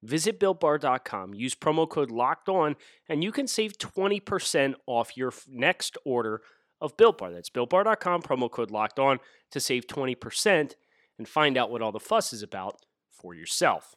Visit 0.03 0.39
builtbar.com, 0.39 1.33
use 1.33 1.55
promo 1.55 1.89
code 1.89 2.11
locked 2.11 2.49
on, 2.49 2.75
and 3.09 3.23
you 3.23 3.31
can 3.31 3.47
save 3.47 3.77
20% 3.77 4.75
off 4.85 5.17
your 5.17 5.33
next 5.49 5.97
order 6.05 6.41
of 6.79 6.95
Built 6.97 7.17
Bar. 7.17 7.31
That's 7.31 7.49
builtbar.com, 7.49 8.21
promo 8.21 8.49
code 8.51 8.69
locked 8.69 8.99
on 8.99 9.19
to 9.51 9.59
save 9.59 9.87
20% 9.87 10.73
and 11.17 11.27
find 11.27 11.57
out 11.57 11.71
what 11.71 11.81
all 11.81 11.91
the 11.91 11.99
fuss 11.99 12.31
is 12.31 12.43
about 12.43 12.85
for 13.11 13.33
yourself. 13.33 13.95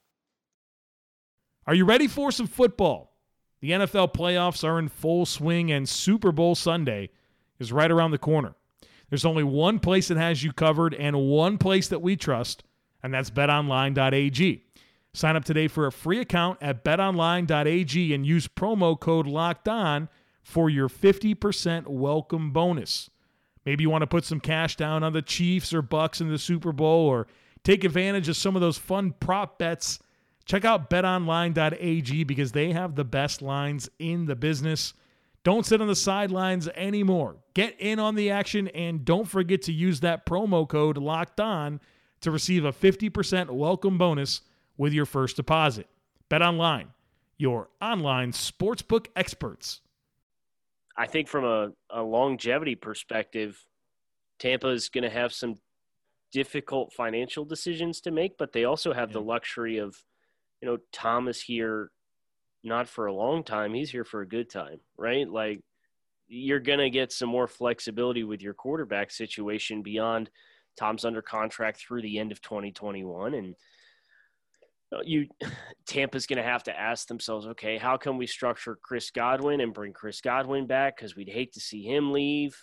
Are 1.67 1.75
you 1.75 1.85
ready 1.85 2.09
for 2.09 2.33
some 2.33 2.47
football? 2.47 3.13
The 3.61 3.73
NFL 3.73 4.15
playoffs 4.15 4.65
are 4.65 4.79
in 4.79 4.89
full 4.89 5.27
swing, 5.27 5.71
and 5.71 5.87
Super 5.87 6.33
Bowl 6.33 6.55
Sunday 6.55 7.11
is 7.59 7.73
right 7.73 7.91
around 7.91 8.13
the 8.13 8.19
corner. 8.19 8.55
There's 9.11 9.27
only 9.27 9.45
one 9.45 9.79
place 9.81 10.09
that 10.09 10.17
has 10.17 10.43
you 10.43 10.53
covered 10.53 10.95
and 10.95 11.29
one 11.29 11.59
place 11.59 11.89
that 11.89 12.01
we 12.01 12.17
trust, 12.17 12.65
and 13.03 13.13
that's 13.13 13.29
betonline.ag. 13.29 14.65
Sign 15.13 15.35
up 15.35 15.45
today 15.45 15.67
for 15.67 15.87
a 15.87 15.93
free 15.93 16.21
account 16.21 16.59
at 16.61 16.85
betonline.ag 16.85 18.15
and 18.15 18.25
use 18.25 18.47
promo 18.47 18.99
code 18.99 19.27
locked 19.27 19.69
on 19.69 20.09
for 20.43 20.71
your 20.71 20.89
50% 20.89 21.89
welcome 21.89 22.53
bonus. 22.53 23.11
Maybe 23.67 23.83
you 23.83 23.91
want 23.91 24.03
to 24.03 24.07
put 24.07 24.25
some 24.25 24.41
cash 24.41 24.77
down 24.77 25.03
on 25.03 25.13
the 25.13 25.21
Chiefs 25.21 25.75
or 25.75 25.83
Bucs 25.83 26.21
in 26.21 26.29
the 26.29 26.39
Super 26.39 26.73
Bowl 26.73 27.07
or 27.09 27.27
take 27.65 27.83
advantage 27.83 28.29
of 28.29 28.37
some 28.37 28.55
of 28.55 28.63
those 28.63 28.79
fun 28.79 29.13
prop 29.19 29.59
bets. 29.59 29.99
Check 30.45 30.65
out 30.65 30.89
betonline.ag 30.89 32.25
because 32.25 32.53
they 32.53 32.73
have 32.73 32.95
the 32.95 33.05
best 33.05 33.43
lines 33.43 33.91
in 33.99 34.27
the 34.27 34.37
business. 34.37 34.95
Don't 35.43 35.67
sit 35.67 35.81
on 35.81 35.89
the 35.89 35.97
sidelines 35.97 36.69
anymore. 36.69 37.37
Get 37.55 37.75
in 37.81 37.99
on 37.99 38.15
the 38.15 38.31
action 38.31 38.69
and 38.69 39.05
don't 39.05 39.29
forget 39.29 39.63
to 39.63 39.73
use 39.73 40.01
that 40.01 40.25
promo 40.25 40.69
code 40.69 40.97
locked 40.97 41.41
on 41.41 41.81
to 42.21 42.31
receive 42.31 42.65
a 42.65 42.73
50% 42.73 43.51
welcome 43.51 43.99
bonus 43.99 44.43
with 44.81 44.95
your 44.95 45.05
first 45.05 45.37
deposit. 45.37 45.87
Bet 46.31 46.41
online, 46.41 46.89
your 47.37 47.69
online 47.83 48.33
sportsbook 48.33 49.09
experts. 49.15 49.83
I 50.97 51.07
think 51.07 51.29
from 51.29 51.45
a, 51.45 51.69
a 51.91 52.03
longevity 52.03 52.77
perspective, 52.77 53.63
Tampa 54.39 54.69
is 54.69 54.89
going 54.89 55.05
to 55.05 55.11
have 55.11 55.35
some 55.35 55.57
difficult 56.33 56.95
financial 56.95 57.45
decisions 57.45 58.01
to 58.01 58.11
make, 58.11 58.39
but 58.39 58.55
they 58.55 58.65
also 58.65 58.95
have 58.95 59.11
yeah. 59.11 59.15
the 59.15 59.21
luxury 59.21 59.77
of, 59.77 59.95
you 60.63 60.69
know, 60.69 60.79
Thomas 60.95 61.43
here 61.43 61.91
not 62.65 62.89
for 62.89 63.05
a 63.05 63.13
long 63.13 63.45
time. 63.45 63.75
He's 63.75 63.91
here 63.91 64.05
for 64.05 64.23
a 64.23 64.29
good 64.29 64.49
time, 64.49 64.81
right? 64.97 65.29
Like 65.29 65.61
you're 66.27 66.59
going 66.59 66.79
to 66.79 66.89
get 66.89 67.13
some 67.13 67.29
more 67.29 67.49
flexibility 67.49 68.25
with 68.25 68.41
your 68.41 68.55
quarterback 68.55 69.11
situation 69.11 69.83
beyond 69.83 70.31
Tom's 70.79 71.05
under 71.05 71.21
contract 71.21 71.81
through 71.81 72.01
the 72.01 72.19
end 72.19 72.33
of 72.33 72.41
2021 72.41 73.35
and 73.35 73.55
you 75.05 75.27
Tampa's 75.87 76.27
going 76.27 76.37
to 76.37 76.43
have 76.43 76.63
to 76.65 76.79
ask 76.79 77.09
themselves, 77.09 77.47
okay, 77.47 77.79
how 77.79 77.97
can 77.97 78.17
we 78.17 78.27
structure 78.27 78.79
Chris 78.81 79.11
Godwin 79.11 79.61
and 79.61 79.75
bring 79.75 79.93
Chris 79.93 80.21
Godwin 80.21 80.67
back 80.67 80.99
cuz 80.99 81.17
we'd 81.17 81.29
hate 81.29 81.53
to 81.53 81.61
see 81.61 81.83
him 81.83 82.13
leave. 82.13 82.57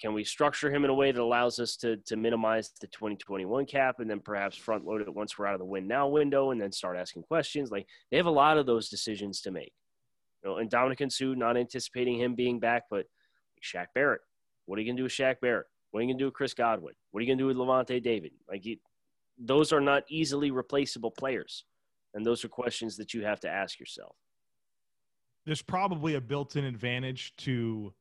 Can 0.00 0.12
we 0.12 0.24
structure 0.24 0.70
him 0.70 0.84
in 0.84 0.90
a 0.90 0.94
way 0.94 1.12
that 1.12 1.20
allows 1.20 1.58
us 1.60 1.76
to 1.76 1.96
to 1.98 2.16
minimize 2.16 2.72
the 2.80 2.88
2021 2.88 3.64
cap 3.66 4.00
and 4.00 4.10
then 4.10 4.20
perhaps 4.20 4.56
front 4.56 4.84
load 4.84 5.00
it 5.00 5.14
once 5.14 5.38
we're 5.38 5.46
out 5.46 5.54
of 5.54 5.60
the 5.60 5.64
win 5.64 5.86
now 5.86 6.08
window 6.08 6.50
and 6.50 6.60
then 6.60 6.72
start 6.72 6.96
asking 6.96 7.22
questions? 7.22 7.70
Like 7.70 7.86
they 8.10 8.16
have 8.16 8.26
a 8.26 8.30
lot 8.30 8.58
of 8.58 8.66
those 8.66 8.88
decisions 8.88 9.40
to 9.42 9.50
make. 9.50 9.72
You 10.42 10.50
know, 10.50 10.56
and 10.56 10.70
Ndamukong 10.70 11.12
Suh, 11.12 11.34
not 11.34 11.56
anticipating 11.56 12.18
him 12.18 12.34
being 12.34 12.60
back, 12.60 12.84
but 12.90 13.06
Shaq 13.62 13.86
Barrett. 13.94 14.20
What 14.66 14.78
are 14.78 14.82
you 14.82 14.88
going 14.88 14.96
to 14.96 15.00
do 15.00 15.04
with 15.04 15.12
Shaq 15.12 15.40
Barrett? 15.40 15.66
What 15.90 16.00
are 16.00 16.02
you 16.02 16.08
going 16.08 16.18
to 16.18 16.22
do 16.22 16.26
with 16.26 16.34
Chris 16.34 16.54
Godwin? 16.54 16.94
What 17.10 17.20
are 17.20 17.22
you 17.22 17.28
going 17.28 17.38
to 17.38 17.42
do 17.42 17.46
with 17.46 17.56
Lavonte 17.56 18.02
David? 18.02 18.32
Like, 18.48 18.64
you, 18.64 18.76
those 19.38 19.72
are 19.72 19.80
not 19.80 20.02
easily 20.08 20.50
replaceable 20.50 21.10
players. 21.10 21.64
And 22.14 22.24
those 22.24 22.44
are 22.44 22.48
questions 22.48 22.96
that 22.96 23.12
you 23.12 23.24
have 23.24 23.40
to 23.40 23.50
ask 23.50 23.78
yourself. 23.78 24.14
There's 25.44 25.62
probably 25.62 26.14
a 26.14 26.20
built 26.20 26.56
in 26.56 26.64
advantage 26.64 27.34
to, 27.38 27.92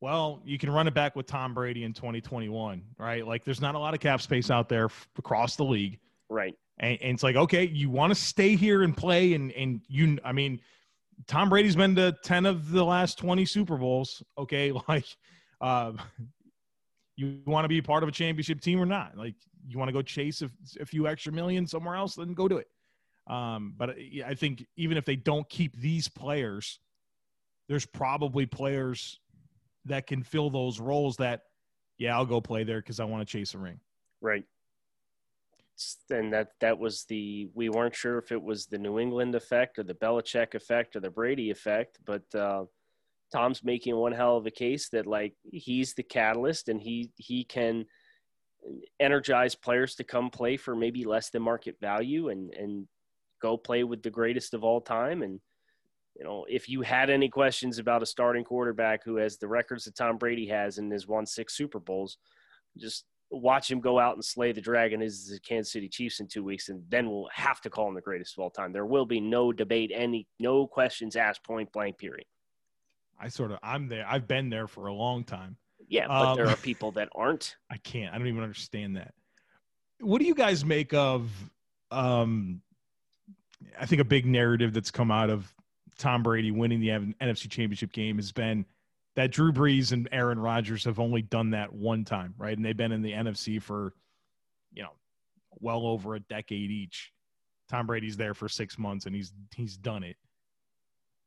well, 0.00 0.40
you 0.44 0.58
can 0.58 0.70
run 0.70 0.86
it 0.86 0.94
back 0.94 1.16
with 1.16 1.26
Tom 1.26 1.52
Brady 1.52 1.84
in 1.84 1.92
2021, 1.92 2.82
right? 2.98 3.26
Like, 3.26 3.44
there's 3.44 3.60
not 3.60 3.74
a 3.74 3.78
lot 3.78 3.92
of 3.92 4.00
cap 4.00 4.22
space 4.22 4.50
out 4.50 4.68
there 4.68 4.86
f- 4.86 5.08
across 5.18 5.56
the 5.56 5.64
league. 5.64 5.98
Right. 6.30 6.54
And, 6.78 6.98
and 7.02 7.14
it's 7.14 7.22
like, 7.22 7.36
okay, 7.36 7.66
you 7.66 7.90
want 7.90 8.12
to 8.12 8.18
stay 8.18 8.56
here 8.56 8.82
and 8.84 8.96
play. 8.96 9.34
And, 9.34 9.52
and 9.52 9.82
you, 9.88 10.18
I 10.24 10.32
mean, 10.32 10.60
Tom 11.26 11.48
Brady's 11.48 11.76
been 11.76 11.94
to 11.96 12.16
10 12.22 12.46
of 12.46 12.70
the 12.70 12.84
last 12.84 13.18
20 13.18 13.44
Super 13.44 13.76
Bowls. 13.76 14.22
Okay. 14.38 14.72
Like, 14.88 15.06
uh, 15.60 15.92
you 17.16 17.40
want 17.46 17.64
to 17.64 17.68
be 17.68 17.80
part 17.80 18.02
of 18.02 18.08
a 18.08 18.12
championship 18.12 18.60
team 18.60 18.80
or 18.80 18.86
not? 18.86 19.16
Like, 19.16 19.34
you 19.66 19.78
want 19.78 19.88
to 19.88 19.92
go 19.92 20.02
chase 20.02 20.42
a, 20.42 20.50
a 20.80 20.84
few 20.84 21.06
extra 21.06 21.32
million 21.32 21.66
somewhere 21.66 21.94
else, 21.94 22.14
then 22.16 22.34
go 22.34 22.48
do 22.48 22.58
it. 22.58 22.66
Um, 23.26 23.74
but 23.76 23.96
I 24.26 24.34
think 24.34 24.66
even 24.76 24.96
if 24.96 25.04
they 25.04 25.16
don't 25.16 25.48
keep 25.48 25.76
these 25.76 26.08
players, 26.08 26.78
there's 27.68 27.86
probably 27.86 28.46
players 28.46 29.18
that 29.86 30.06
can 30.06 30.22
fill 30.22 30.50
those 30.50 30.78
roles 30.78 31.16
that, 31.16 31.44
yeah, 31.98 32.14
I'll 32.14 32.26
go 32.26 32.40
play 32.40 32.64
there 32.64 32.80
because 32.80 33.00
I 33.00 33.04
want 33.04 33.26
to 33.26 33.30
chase 33.30 33.54
a 33.54 33.58
ring. 33.58 33.80
Right 34.20 34.44
and 36.10 36.32
that 36.32 36.52
that 36.60 36.78
was 36.78 37.04
the 37.04 37.48
we 37.54 37.68
weren't 37.68 37.94
sure 37.94 38.18
if 38.18 38.30
it 38.32 38.42
was 38.42 38.66
the 38.66 38.78
New 38.78 38.98
England 38.98 39.34
effect 39.34 39.78
or 39.78 39.82
the 39.82 39.94
Belichick 39.94 40.54
effect 40.54 40.94
or 40.96 41.00
the 41.00 41.10
Brady 41.10 41.50
effect, 41.50 41.98
but 42.04 42.22
uh, 42.34 42.64
Tom's 43.32 43.64
making 43.64 43.96
one 43.96 44.12
hell 44.12 44.36
of 44.36 44.46
a 44.46 44.50
case 44.50 44.88
that 44.90 45.06
like 45.06 45.34
he's 45.42 45.94
the 45.94 46.02
catalyst 46.02 46.68
and 46.68 46.80
he 46.80 47.10
he 47.16 47.44
can 47.44 47.86
energize 49.00 49.54
players 49.54 49.96
to 49.96 50.04
come 50.04 50.30
play 50.30 50.56
for 50.56 50.74
maybe 50.76 51.04
less 51.04 51.30
than 51.30 51.42
market 51.42 51.76
value 51.80 52.28
and 52.28 52.54
and 52.54 52.86
go 53.44 53.56
play 53.56 53.84
with 53.84 54.02
the 54.02 54.10
greatest 54.10 54.54
of 54.54 54.64
all 54.64 54.80
time 54.80 55.22
and 55.22 55.40
you 56.16 56.24
know 56.24 56.44
if 56.48 56.68
you 56.68 56.82
had 56.82 57.10
any 57.10 57.28
questions 57.28 57.78
about 57.78 58.02
a 58.02 58.06
starting 58.06 58.44
quarterback 58.44 59.04
who 59.04 59.16
has 59.16 59.36
the 59.36 59.48
records 59.48 59.84
that 59.84 59.96
Tom 59.96 60.16
Brady 60.18 60.46
has 60.46 60.78
and 60.78 60.92
has 60.92 61.06
won 61.06 61.26
six 61.26 61.56
Super 61.56 61.80
Bowls 61.80 62.18
just 62.76 63.04
watch 63.30 63.70
him 63.70 63.80
go 63.80 63.98
out 63.98 64.14
and 64.14 64.24
slay 64.24 64.52
the 64.52 64.60
dragon 64.60 65.02
is 65.02 65.28
the 65.28 65.40
Kansas 65.40 65.72
City 65.72 65.88
Chiefs 65.88 66.20
in 66.20 66.26
two 66.26 66.44
weeks, 66.44 66.68
and 66.68 66.82
then 66.88 67.08
we'll 67.10 67.28
have 67.32 67.60
to 67.62 67.70
call 67.70 67.88
him 67.88 67.94
the 67.94 68.00
greatest 68.00 68.36
of 68.36 68.42
all 68.42 68.50
time. 68.50 68.72
There 68.72 68.86
will 68.86 69.06
be 69.06 69.20
no 69.20 69.52
debate, 69.52 69.90
any 69.94 70.26
no 70.38 70.66
questions 70.66 71.16
asked, 71.16 71.44
point 71.44 71.70
blank, 71.72 71.98
period. 71.98 72.26
I 73.18 73.28
sort 73.28 73.52
of 73.52 73.58
I'm 73.62 73.88
there. 73.88 74.06
I've 74.08 74.26
been 74.26 74.50
there 74.50 74.66
for 74.66 74.86
a 74.86 74.94
long 74.94 75.24
time. 75.24 75.56
Yeah, 75.88 76.06
but 76.06 76.28
um, 76.28 76.36
there 76.36 76.48
are 76.48 76.56
people 76.56 76.92
that 76.92 77.08
aren't. 77.14 77.56
I 77.70 77.76
can't. 77.78 78.14
I 78.14 78.18
don't 78.18 78.26
even 78.26 78.42
understand 78.42 78.96
that. 78.96 79.14
What 80.00 80.20
do 80.20 80.26
you 80.26 80.34
guys 80.34 80.64
make 80.64 80.92
of? 80.94 81.30
Um, 81.90 82.60
I 83.78 83.86
think 83.86 84.00
a 84.00 84.04
big 84.04 84.26
narrative 84.26 84.72
that's 84.72 84.90
come 84.90 85.10
out 85.10 85.30
of 85.30 85.52
Tom 85.98 86.22
Brady 86.22 86.50
winning 86.50 86.80
the 86.80 86.88
NFC 86.88 87.48
Championship 87.50 87.92
game 87.92 88.16
has 88.16 88.32
been 88.32 88.64
that 89.16 89.30
Drew 89.30 89.52
Brees 89.52 89.92
and 89.92 90.08
Aaron 90.10 90.38
Rodgers 90.38 90.84
have 90.84 90.98
only 90.98 91.22
done 91.22 91.50
that 91.50 91.72
one 91.72 92.04
time, 92.04 92.34
right? 92.36 92.56
And 92.56 92.64
they've 92.64 92.76
been 92.76 92.92
in 92.92 93.02
the 93.02 93.12
NFC 93.12 93.62
for, 93.62 93.94
you 94.72 94.82
know, 94.82 94.90
well 95.60 95.86
over 95.86 96.16
a 96.16 96.20
decade 96.20 96.70
each. 96.70 97.12
Tom 97.68 97.86
Brady's 97.86 98.16
there 98.16 98.34
for 98.34 98.48
six 98.48 98.78
months 98.78 99.06
and 99.06 99.14
he's 99.14 99.32
he's 99.54 99.76
done 99.76 100.02
it. 100.02 100.16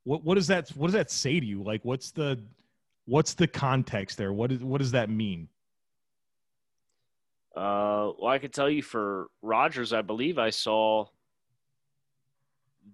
What 0.04 0.24
what 0.24 0.36
does 0.36 0.48
that 0.48 0.70
what 0.72 0.88
does 0.88 0.94
that 0.94 1.10
say 1.10 1.40
to 1.40 1.46
you? 1.46 1.64
Like 1.64 1.84
what's 1.84 2.12
the 2.12 2.40
what's 3.06 3.34
the 3.34 3.48
context 3.48 4.18
there? 4.18 4.34
What 4.34 4.52
is 4.52 4.64
what 4.64 4.80
does 4.80 4.92
that 4.92 5.10
mean? 5.10 5.48
Uh, 7.56 8.14
well, 8.20 8.28
I 8.28 8.38
could 8.38 8.54
tell 8.54 8.70
you 8.70 8.84
for 8.84 9.28
Rodgers, 9.42 9.92
I 9.92 10.04
believe 10.04 10.38
I 10.38 10.52
saw 10.52 11.08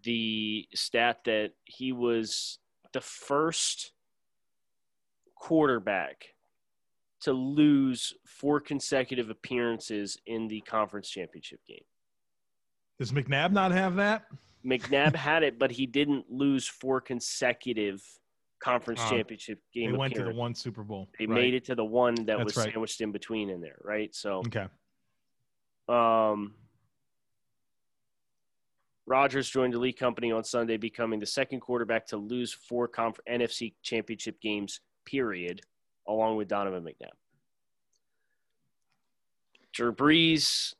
the 0.03 0.67
stat 0.73 1.19
that 1.25 1.51
he 1.65 1.91
was 1.91 2.59
the 2.93 3.01
first 3.01 3.91
quarterback 5.35 6.25
to 7.21 7.31
lose 7.31 8.13
four 8.25 8.59
consecutive 8.59 9.29
appearances 9.29 10.17
in 10.25 10.47
the 10.47 10.61
conference 10.61 11.09
championship 11.09 11.59
game. 11.67 11.83
Does 12.99 13.11
McNabb 13.11 13.51
not 13.51 13.71
have 13.71 13.95
that? 13.95 14.25
McNabb 14.65 15.15
had 15.15 15.43
it, 15.43 15.57
but 15.57 15.71
he 15.71 15.85
didn't 15.85 16.25
lose 16.29 16.67
four 16.67 17.01
consecutive 17.01 18.01
conference 18.61 19.01
uh, 19.01 19.09
championship 19.09 19.59
game. 19.73 19.91
They 19.91 19.97
went 19.97 20.15
to 20.15 20.23
the 20.23 20.33
one 20.33 20.55
Super 20.55 20.83
Bowl. 20.83 21.09
They 21.17 21.25
right. 21.25 21.35
made 21.35 21.53
it 21.53 21.65
to 21.65 21.75
the 21.75 21.85
one 21.85 22.15
that 22.15 22.25
That's 22.25 22.43
was 22.43 22.57
right. 22.57 22.71
sandwiched 22.71 23.01
in 23.01 23.11
between 23.11 23.49
in 23.49 23.61
there, 23.61 23.79
right? 23.83 24.13
So 24.13 24.43
okay. 24.47 24.67
Um, 25.89 26.55
Rodgers 29.05 29.49
joined 29.49 29.73
the 29.73 29.79
league 29.79 29.97
company 29.97 30.31
on 30.31 30.43
Sunday, 30.43 30.77
becoming 30.77 31.19
the 31.19 31.25
second 31.25 31.59
quarterback 31.59 32.07
to 32.07 32.17
lose 32.17 32.53
four 32.53 32.87
conf- 32.87 33.19
NFC 33.29 33.73
championship 33.81 34.39
games 34.39 34.79
period, 35.05 35.61
along 36.07 36.37
with 36.37 36.47
Donovan 36.47 36.83
McNabb. 36.83 37.11
Drew 39.73 39.93
Brees, 39.93 40.75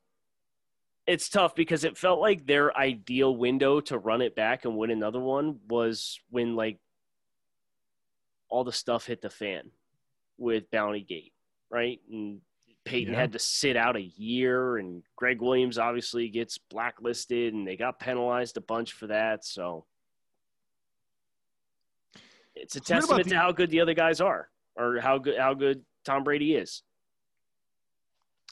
it's 1.06 1.28
tough 1.28 1.54
because 1.54 1.84
it 1.84 1.98
felt 1.98 2.20
like 2.20 2.46
their 2.46 2.74
ideal 2.76 3.36
window 3.36 3.80
to 3.80 3.98
run 3.98 4.22
it 4.22 4.34
back 4.34 4.64
and 4.64 4.76
win 4.76 4.90
another 4.90 5.20
one 5.20 5.58
was 5.68 6.18
when 6.30 6.56
like 6.56 6.78
all 8.48 8.64
the 8.64 8.72
stuff 8.72 9.06
hit 9.06 9.20
the 9.20 9.28
fan 9.28 9.70
with 10.38 10.70
Bounty 10.70 11.02
Gate, 11.02 11.32
right? 11.70 12.00
And 12.10 12.40
Peyton 12.84 13.14
yeah. 13.14 13.20
had 13.20 13.32
to 13.32 13.38
sit 13.38 13.76
out 13.76 13.96
a 13.96 14.02
year, 14.02 14.76
and 14.78 15.02
Gregg 15.16 15.40
Williams 15.40 15.78
obviously 15.78 16.28
gets 16.28 16.58
blacklisted, 16.58 17.54
and 17.54 17.66
they 17.66 17.76
got 17.76 17.98
penalized 17.98 18.56
a 18.56 18.60
bunch 18.60 18.92
for 18.92 19.06
that. 19.06 19.44
So 19.44 19.86
it's 22.54 22.76
a 22.76 22.80
testament 22.80 23.24
the, 23.24 23.30
to 23.30 23.36
how 23.36 23.52
good 23.52 23.70
the 23.70 23.80
other 23.80 23.94
guys 23.94 24.20
are, 24.20 24.48
or 24.76 25.00
how 25.00 25.18
good 25.18 25.38
how 25.38 25.54
good 25.54 25.82
Tom 26.04 26.24
Brady 26.24 26.54
is. 26.54 26.82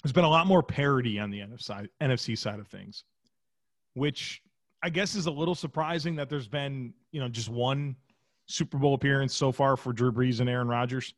There's 0.02 0.12
been 0.12 0.24
a 0.24 0.30
lot 0.30 0.46
more 0.46 0.62
parity 0.62 1.18
on 1.18 1.30
the 1.30 1.40
NFC, 1.40 1.88
NFC 2.00 2.36
side 2.36 2.58
of 2.58 2.66
things, 2.66 3.04
which 3.94 4.42
I 4.82 4.90
guess 4.90 5.14
is 5.14 5.26
a 5.26 5.30
little 5.30 5.54
surprising 5.54 6.16
that 6.16 6.28
there's 6.28 6.48
been 6.48 6.92
you 7.12 7.20
know 7.20 7.28
just 7.28 7.48
one 7.48 7.96
Super 8.46 8.78
Bowl 8.78 8.94
appearance 8.94 9.34
so 9.34 9.52
far 9.52 9.76
for 9.76 9.92
Drew 9.92 10.10
Brees 10.10 10.40
and 10.40 10.48
Aaron 10.48 10.68
Rodgers. 10.68 11.14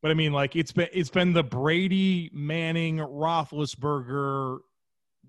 But 0.00 0.10
I 0.10 0.14
mean, 0.14 0.32
like 0.32 0.54
it's 0.54 0.72
been 0.72 0.88
it's 0.92 1.10
been 1.10 1.32
the 1.32 1.42
Brady, 1.42 2.30
Manning, 2.32 2.98
Roethlisberger, 2.98 4.58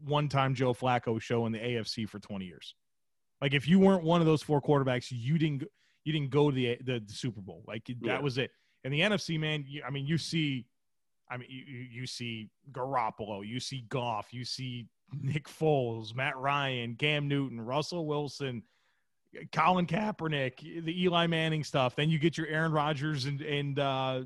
one-time 0.05 0.53
Joe 0.55 0.73
Flacco 0.73 1.19
show 1.21 1.45
in 1.45 1.51
the 1.51 1.59
AFC 1.59 2.07
for 2.07 2.19
20 2.19 2.45
years. 2.45 2.75
Like 3.41 3.53
if 3.53 3.67
you 3.67 3.79
weren't 3.79 4.03
one 4.03 4.21
of 4.21 4.27
those 4.27 4.43
four 4.43 4.61
quarterbacks, 4.61 5.07
you 5.09 5.37
didn't 5.37 5.63
you 6.03 6.13
didn't 6.13 6.29
go 6.29 6.51
to 6.51 6.55
the 6.55 6.77
the, 6.83 6.99
the 6.99 7.13
Super 7.13 7.41
Bowl. 7.41 7.63
Like 7.67 7.85
that 7.85 7.97
yeah. 8.01 8.19
was 8.19 8.37
it. 8.37 8.51
And 8.83 8.93
the 8.93 9.01
NFC, 9.01 9.39
man, 9.39 9.65
you, 9.67 9.83
I 9.85 9.89
mean, 9.89 10.05
you 10.05 10.17
see, 10.17 10.65
I 11.29 11.35
mean, 11.35 11.49
you, 11.49 11.63
you 11.91 12.07
see 12.07 12.49
Garoppolo, 12.71 13.45
you 13.45 13.59
see 13.59 13.85
Goff, 13.89 14.27
you 14.31 14.45
see 14.45 14.87
Nick 15.21 15.49
Foles, 15.49 16.15
Matt 16.15 16.37
Ryan, 16.37 16.95
Cam 16.95 17.27
Newton, 17.27 17.59
Russell 17.59 18.05
Wilson, 18.05 18.63
Colin 19.51 19.85
Kaepernick, 19.85 20.85
the 20.85 21.03
Eli 21.03 21.27
Manning 21.27 21.63
stuff. 21.63 21.95
Then 21.95 22.09
you 22.09 22.19
get 22.19 22.37
your 22.37 22.47
Aaron 22.47 22.71
Rodgers 22.71 23.25
and 23.25 23.41
and 23.41 23.79
uh, 23.79 24.21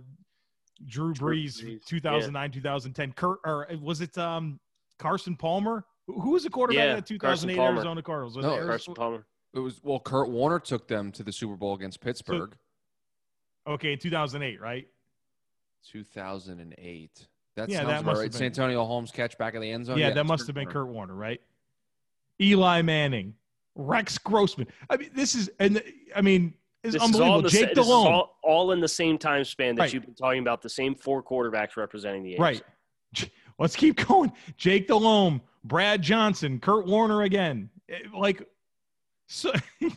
Drew 0.88 1.14
Brees, 1.14 1.60
Drew 1.60 1.78
Brees. 1.78 1.86
2009, 1.86 2.50
yeah. 2.50 2.54
2010. 2.54 3.14
Kurt, 3.14 3.40
or 3.46 3.68
was 3.82 4.02
it 4.02 4.18
um, 4.18 4.60
Carson 5.00 5.36
Palmer? 5.36 5.86
Who 6.08 6.32
was 6.32 6.44
the 6.44 6.50
quarterback 6.50 6.86
yeah, 6.86 6.98
in 6.98 7.04
2008 7.04 7.62
Arizona 7.62 8.02
Cardinals? 8.02 8.36
Was 8.36 8.46
no, 8.46 8.58
Carson 8.66 8.94
Palmer. 8.94 9.26
It 9.54 9.60
was 9.60 9.80
well. 9.84 10.00
Kurt 10.00 10.30
Warner 10.30 10.60
took 10.60 10.88
them 10.88 11.12
to 11.14 11.24
the 11.24 11.32
Super 11.32 11.56
Bowl 11.56 11.76
against 11.76 12.02
Pittsburgh. 12.02 12.56
So, 13.66 13.74
okay, 13.74 13.94
in 13.94 14.00
2008, 14.00 14.60
right? 14.60 14.88
2008. 15.92 17.28
That 17.56 17.70
yeah, 17.70 17.84
that 17.84 18.04
must 18.04 18.20
right. 18.20 18.32
Been. 18.32 18.38
Santonio 18.38 18.84
Holmes 18.84 19.12
catch 19.12 19.38
back 19.38 19.54
in 19.54 19.62
the 19.62 19.70
end 19.70 19.86
zone. 19.86 19.98
Yeah, 19.98 20.08
yeah 20.08 20.14
that 20.16 20.26
must 20.26 20.48
have 20.48 20.56
been 20.56 20.68
Kurt 20.68 20.88
Warner, 20.88 21.14
right? 21.14 21.40
Eli 22.42 22.82
Manning, 22.82 23.36
Rex 23.76 24.18
Grossman. 24.18 24.68
I 24.90 24.98
mean, 24.98 25.12
this 25.14 25.36
is 25.36 25.52
and 25.60 25.82
I 26.16 26.22
mean, 26.22 26.56
it's 26.84 26.94
this 26.94 27.02
unbelievable. 27.02 27.50
Jake 27.50 27.70
sa- 27.70 27.74
Delhomme, 27.76 28.08
all, 28.08 28.38
all, 28.44 28.72
in 28.72 28.80
the 28.80 28.88
same 28.88 29.18
time 29.18 29.44
span 29.44 29.76
that 29.76 29.84
right. 29.84 29.94
you've 29.94 30.06
been 30.06 30.16
talking 30.16 30.40
about. 30.40 30.62
The 30.62 30.70
same 30.70 30.96
four 30.96 31.24
quarterbacks 31.24 31.78
representing 31.78 32.24
the 32.24 32.36
AFC. 32.36 32.40
Right. 32.40 32.62
Let's 33.60 33.76
keep 33.76 34.06
going. 34.08 34.32
Jake 34.58 34.88
Delhomme, 34.88 35.42
Brad 35.64 36.02
Johnson, 36.02 36.60
Kurt 36.60 36.86
Warner 36.86 37.22
again. 37.22 37.70
Eh, 37.90 38.00
like, 38.18 38.44
so. 39.28 39.54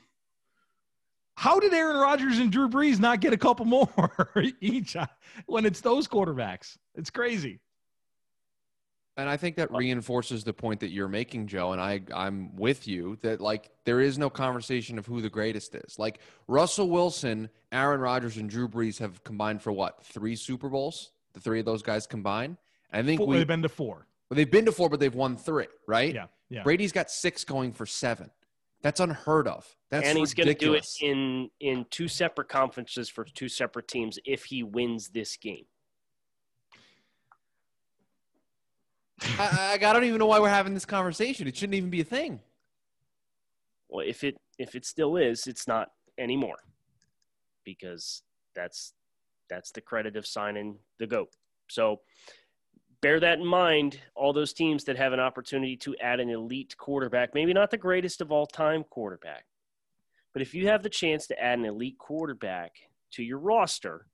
How 1.38 1.60
did 1.60 1.74
Aaron 1.74 1.98
Rodgers 1.98 2.38
and 2.38 2.50
Drew 2.50 2.68
Brees 2.68 2.98
not 2.98 3.20
get 3.20 3.34
a 3.34 3.36
couple 3.36 3.66
more 3.66 4.32
each 4.60 4.96
when 5.44 5.66
it's 5.66 5.82
those 5.82 6.08
quarterbacks? 6.08 6.78
It's 6.94 7.10
crazy. 7.10 7.60
And 9.18 9.30
I 9.30 9.36
think 9.38 9.56
that 9.56 9.72
reinforces 9.72 10.44
the 10.44 10.52
point 10.52 10.80
that 10.80 10.90
you're 10.90 11.08
making, 11.08 11.46
Joe. 11.46 11.72
And 11.72 11.80
I, 11.80 12.02
I'm 12.14 12.54
with 12.54 12.86
you 12.86 13.16
that 13.22 13.40
like 13.40 13.70
there 13.84 14.00
is 14.00 14.18
no 14.18 14.28
conversation 14.28 14.98
of 14.98 15.06
who 15.06 15.22
the 15.22 15.30
greatest 15.30 15.74
is. 15.74 15.98
Like 15.98 16.20
Russell 16.48 16.90
Wilson, 16.90 17.48
Aaron 17.72 18.00
Rodgers, 18.00 18.36
and 18.36 18.50
Drew 18.50 18.68
Brees 18.68 18.98
have 18.98 19.24
combined 19.24 19.62
for 19.62 19.72
what 19.72 20.04
three 20.04 20.36
Super 20.36 20.68
Bowls? 20.68 21.12
The 21.32 21.40
three 21.40 21.60
of 21.60 21.64
those 21.64 21.82
guys 21.82 22.06
combined. 22.06 22.58
I 22.92 23.02
think 23.02 23.20
we, 23.20 23.38
they've 23.38 23.46
been 23.46 23.62
to 23.62 23.68
four. 23.68 24.06
Well, 24.28 24.36
they've 24.36 24.50
been 24.50 24.66
to 24.66 24.72
four, 24.72 24.90
but 24.90 25.00
they've 25.00 25.14
won 25.14 25.36
three, 25.36 25.66
right? 25.86 26.14
Yeah, 26.14 26.26
yeah. 26.50 26.62
Brady's 26.62 26.92
got 26.92 27.10
six 27.10 27.44
going 27.44 27.72
for 27.72 27.86
seven. 27.86 28.30
That's 28.82 29.00
unheard 29.00 29.48
of. 29.48 29.66
That's 29.90 30.06
and 30.06 30.18
he's 30.18 30.34
going 30.34 30.48
to 30.48 30.54
do 30.54 30.74
it 30.74 30.86
in 31.00 31.50
in 31.60 31.86
two 31.90 32.08
separate 32.08 32.48
conferences 32.48 33.08
for 33.08 33.24
two 33.24 33.48
separate 33.48 33.88
teams 33.88 34.18
if 34.26 34.44
he 34.44 34.62
wins 34.62 35.08
this 35.08 35.36
game. 35.36 35.64
I, 39.38 39.78
I, 39.80 39.92
don't 39.92 40.04
even 40.04 40.18
know 40.18 40.26
why 40.26 40.38
we're 40.38 40.48
having 40.48 40.74
this 40.74 40.84
conversation. 40.84 41.46
It 41.46 41.56
shouldn't 41.56 41.74
even 41.74 41.90
be 41.90 42.00
a 42.00 42.04
thing. 42.04 42.40
Well, 43.88 44.04
if 44.06 44.24
it 44.24 44.36
if 44.58 44.74
it 44.74 44.84
still 44.84 45.16
is, 45.16 45.46
it's 45.46 45.68
not 45.68 45.88
anymore, 46.18 46.58
because 47.64 48.22
that's 48.54 48.94
that's 49.48 49.70
the 49.72 49.80
credit 49.80 50.16
of 50.16 50.26
signing 50.26 50.78
the 50.98 51.06
goat. 51.06 51.28
So 51.68 52.00
bear 53.02 53.20
that 53.20 53.38
in 53.38 53.46
mind. 53.46 54.00
All 54.14 54.32
those 54.32 54.52
teams 54.52 54.84
that 54.84 54.96
have 54.96 55.12
an 55.12 55.20
opportunity 55.20 55.76
to 55.78 55.96
add 56.00 56.20
an 56.20 56.30
elite 56.30 56.76
quarterback, 56.78 57.34
maybe 57.34 57.52
not 57.52 57.70
the 57.70 57.76
greatest 57.76 58.20
of 58.20 58.32
all 58.32 58.46
time 58.46 58.84
quarterback, 58.84 59.44
but 60.32 60.42
if 60.42 60.54
you 60.54 60.68
have 60.68 60.82
the 60.82 60.90
chance 60.90 61.26
to 61.28 61.42
add 61.42 61.58
an 61.58 61.64
elite 61.64 61.98
quarterback 61.98 62.72
to 63.12 63.22
your 63.22 63.38
roster, 63.38 64.06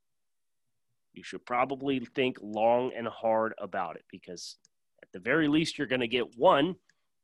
you 1.12 1.22
should 1.22 1.44
probably 1.44 2.00
think 2.14 2.36
long 2.40 2.92
and 2.96 3.06
hard 3.06 3.54
about 3.58 3.96
it 3.96 4.04
because 4.10 4.56
the 5.12 5.18
very 5.18 5.48
least, 5.48 5.78
you're 5.78 5.86
going 5.86 6.00
to 6.00 6.08
get 6.08 6.36
one 6.36 6.76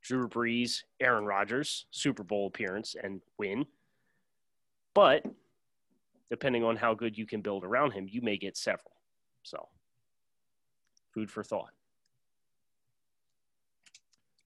Drew 0.02 0.28
Brees, 0.28 0.82
Aaron 1.00 1.24
Rodgers 1.24 1.86
Super 1.90 2.22
Bowl 2.22 2.46
appearance 2.46 2.94
and 3.02 3.20
win. 3.38 3.66
But 4.94 5.24
depending 6.30 6.64
on 6.64 6.76
how 6.76 6.94
good 6.94 7.16
you 7.16 7.26
can 7.26 7.40
build 7.40 7.64
around 7.64 7.92
him, 7.92 8.06
you 8.08 8.20
may 8.20 8.36
get 8.36 8.56
several. 8.56 8.92
So, 9.42 9.68
food 11.12 11.30
for 11.30 11.42
thought. 11.42 11.70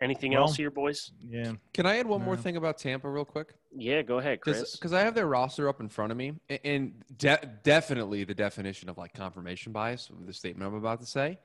Anything 0.00 0.33
well, 0.33 0.42
else 0.42 0.57
here, 0.57 0.70
boys? 0.70 1.12
Yeah. 1.24 1.52
Can 1.72 1.87
I 1.87 1.98
add 1.98 2.07
one 2.07 2.22
more 2.22 2.37
thing 2.37 2.57
about 2.57 2.76
Tampa, 2.76 3.09
real 3.09 3.24
quick? 3.24 3.55
Yeah, 3.72 4.02
go 4.02 4.18
ahead, 4.18 4.40
Chris. 4.40 4.72
Because 4.72 4.92
I 4.92 5.00
have 5.00 5.14
their 5.14 5.28
roster 5.28 5.68
up 5.68 5.81
in 5.81 5.88
front 5.88 6.11
of 6.11 6.18
me, 6.18 6.33
and 6.64 6.92
de- 7.18 7.48
definitely 7.62 8.24
the 8.24 8.35
definition 8.35 8.88
of 8.88 8.98
like 8.98 9.14
confirmation 9.14 9.70
bias 9.70 10.11
with 10.11 10.26
the 10.26 10.33
statement 10.35 10.68
I'm 10.68 10.76
about 10.76 11.00
to 11.00 11.07
say 11.07 11.38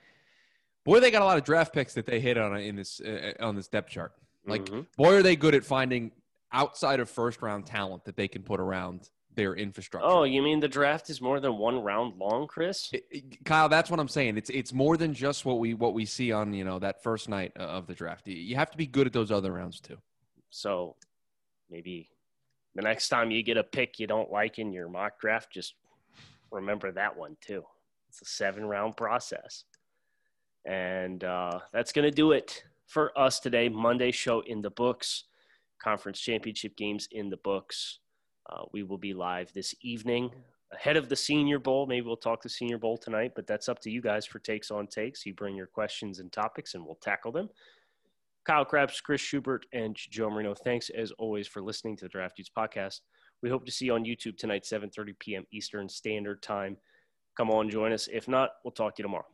boy, 0.88 1.00
they 1.00 1.12
got 1.12 1.22
a 1.22 1.26
lot 1.26 1.38
of 1.38 1.44
draft 1.44 1.74
picks 1.74 1.94
that 1.94 2.08
they 2.08 2.20
hit 2.20 2.38
on 2.38 2.58
in 2.58 2.76
this 2.76 3.00
uh, 3.00 3.34
on 3.40 3.56
this 3.56 3.68
depth 3.68 3.92
chart. 3.92 4.14
Like, 4.48 4.66
mm-hmm. 4.66 4.82
boy, 4.96 5.16
are 5.16 5.22
they 5.22 5.36
good 5.36 5.54
at 5.54 5.64
finding 5.64 6.12
outside 6.52 7.00
of 7.00 7.10
first 7.10 7.42
round 7.42 7.66
talent 7.66 8.06
that 8.06 8.16
they 8.16 8.28
can 8.28 8.42
put 8.42 8.60
around 8.60 9.10
their 9.38 9.54
infrastructure. 9.54 10.10
Oh, 10.10 10.24
you 10.24 10.42
mean 10.42 10.60
the 10.60 10.68
draft 10.68 11.10
is 11.10 11.22
more 11.22 11.40
than 11.40 11.58
one 11.58 11.82
round 11.82 12.18
long, 12.18 12.48
Chris? 12.48 12.90
It, 12.92 13.06
it, 13.12 13.46
Kyle, 13.46 13.70
that's 13.70 13.90
what 13.90 14.00
I'm 14.00 14.08
saying. 14.10 14.36
It's 14.36 14.50
it's 14.50 14.74
more 14.74 14.98
than 14.98 15.14
just 15.14 15.46
what 15.46 15.60
we 15.60 15.76
what 15.76 15.94
we 15.94 16.06
see 16.06 16.34
on 16.34 16.54
you 16.54 16.66
know 16.66 16.80
that 16.80 17.02
first 17.02 17.30
night 17.30 17.56
of 17.56 17.88
the 17.88 17.94
draft. 17.94 18.28
You 18.28 18.56
have 18.56 18.72
to 18.72 18.78
be 18.78 18.88
good 18.88 19.08
at 19.08 19.14
those 19.14 19.32
other 19.32 19.54
rounds 19.54 19.80
too. 19.80 19.98
So, 20.50 20.96
maybe 21.70 22.10
the 22.76 22.82
next 22.82 23.10
time 23.10 23.32
you 23.32 23.44
get 23.44 23.58
a 23.58 23.64
pick 23.64 24.00
you 24.00 24.08
don't 24.08 24.32
like 24.32 24.60
in 24.60 24.74
your 24.74 24.90
mock 24.90 25.20
draft, 25.20 25.54
just 25.54 25.76
remember 26.52 26.92
that 26.92 27.16
one 27.16 27.38
too. 27.40 27.64
It's 28.10 28.22
a 28.22 28.26
seven 28.26 28.66
round 28.66 28.98
process. 28.98 29.64
And 30.68 31.24
uh, 31.24 31.60
that's 31.72 31.94
going 31.94 32.06
to 32.06 32.12
do 32.12 32.34
it 32.34 32.64
for 32.86 33.18
us 33.18 33.40
today. 33.40 33.70
Monday 33.70 34.12
show 34.12 34.42
in 34.42 34.62
the 34.62 34.70
books, 34.70 35.24
conference 35.82 36.20
championship 36.20 36.76
games 36.76 37.08
in 37.12 37.30
the 37.30 37.38
books. 37.38 38.00
Uh, 38.50 38.64
we 38.74 38.84
will 38.84 38.98
be 38.98 39.14
live 39.14 39.52
this 39.54 39.74
evening 39.82 40.30
ahead 40.74 40.98
of 40.98 41.10
the 41.10 41.16
Senior 41.16 41.60
Bowl. 41.60 41.88
Maybe 41.88 42.06
we'll 42.06 42.18
talk 42.18 42.42
the 42.42 42.50
Senior 42.50 42.78
Bowl 42.78 42.98
tonight, 42.98 43.32
but 43.36 43.48
that's 43.48 43.70
up 43.70 43.80
to 43.80 43.90
you 43.90 44.02
guys 44.02 44.26
for 44.26 44.40
takes 44.40 44.70
on 44.70 44.88
takes. 44.88 45.26
You 45.26 45.34
bring 45.34 45.56
your 45.56 45.68
questions 45.68 46.20
and 46.20 46.32
topics, 46.32 46.74
and 46.74 46.86
we'll 46.86 46.96
tackle 46.96 47.32
them. 47.32 47.50
Kyle 48.46 48.66
Crabbs, 48.66 49.02
Chris 49.02 49.22
Schubert, 49.22 49.66
and 49.74 49.96
Joe 49.96 50.30
Marino. 50.30 50.54
Thanks 50.54 50.90
as 50.90 51.12
always 51.14 51.48
for 51.48 51.62
listening 51.62 51.98
to 51.98 52.06
the 52.06 52.10
Draft 52.10 52.42
podcast. 52.58 53.02
We 53.42 53.50
hope 53.50 53.66
to 53.66 53.72
see 53.72 53.86
you 53.86 53.94
on 53.94 54.06
YouTube 54.06 54.38
tonight, 54.38 54.64
7:30 54.64 55.20
p.m. 55.20 55.46
Eastern 55.52 55.88
Standard 55.90 56.42
Time. 56.42 56.78
Come 57.36 57.52
on, 57.52 57.70
join 57.70 57.92
us. 57.92 58.08
If 58.12 58.28
not, 58.28 58.52
we'll 58.64 58.72
talk 58.72 58.96
to 58.96 59.02
you 59.02 59.04
tomorrow. 59.04 59.26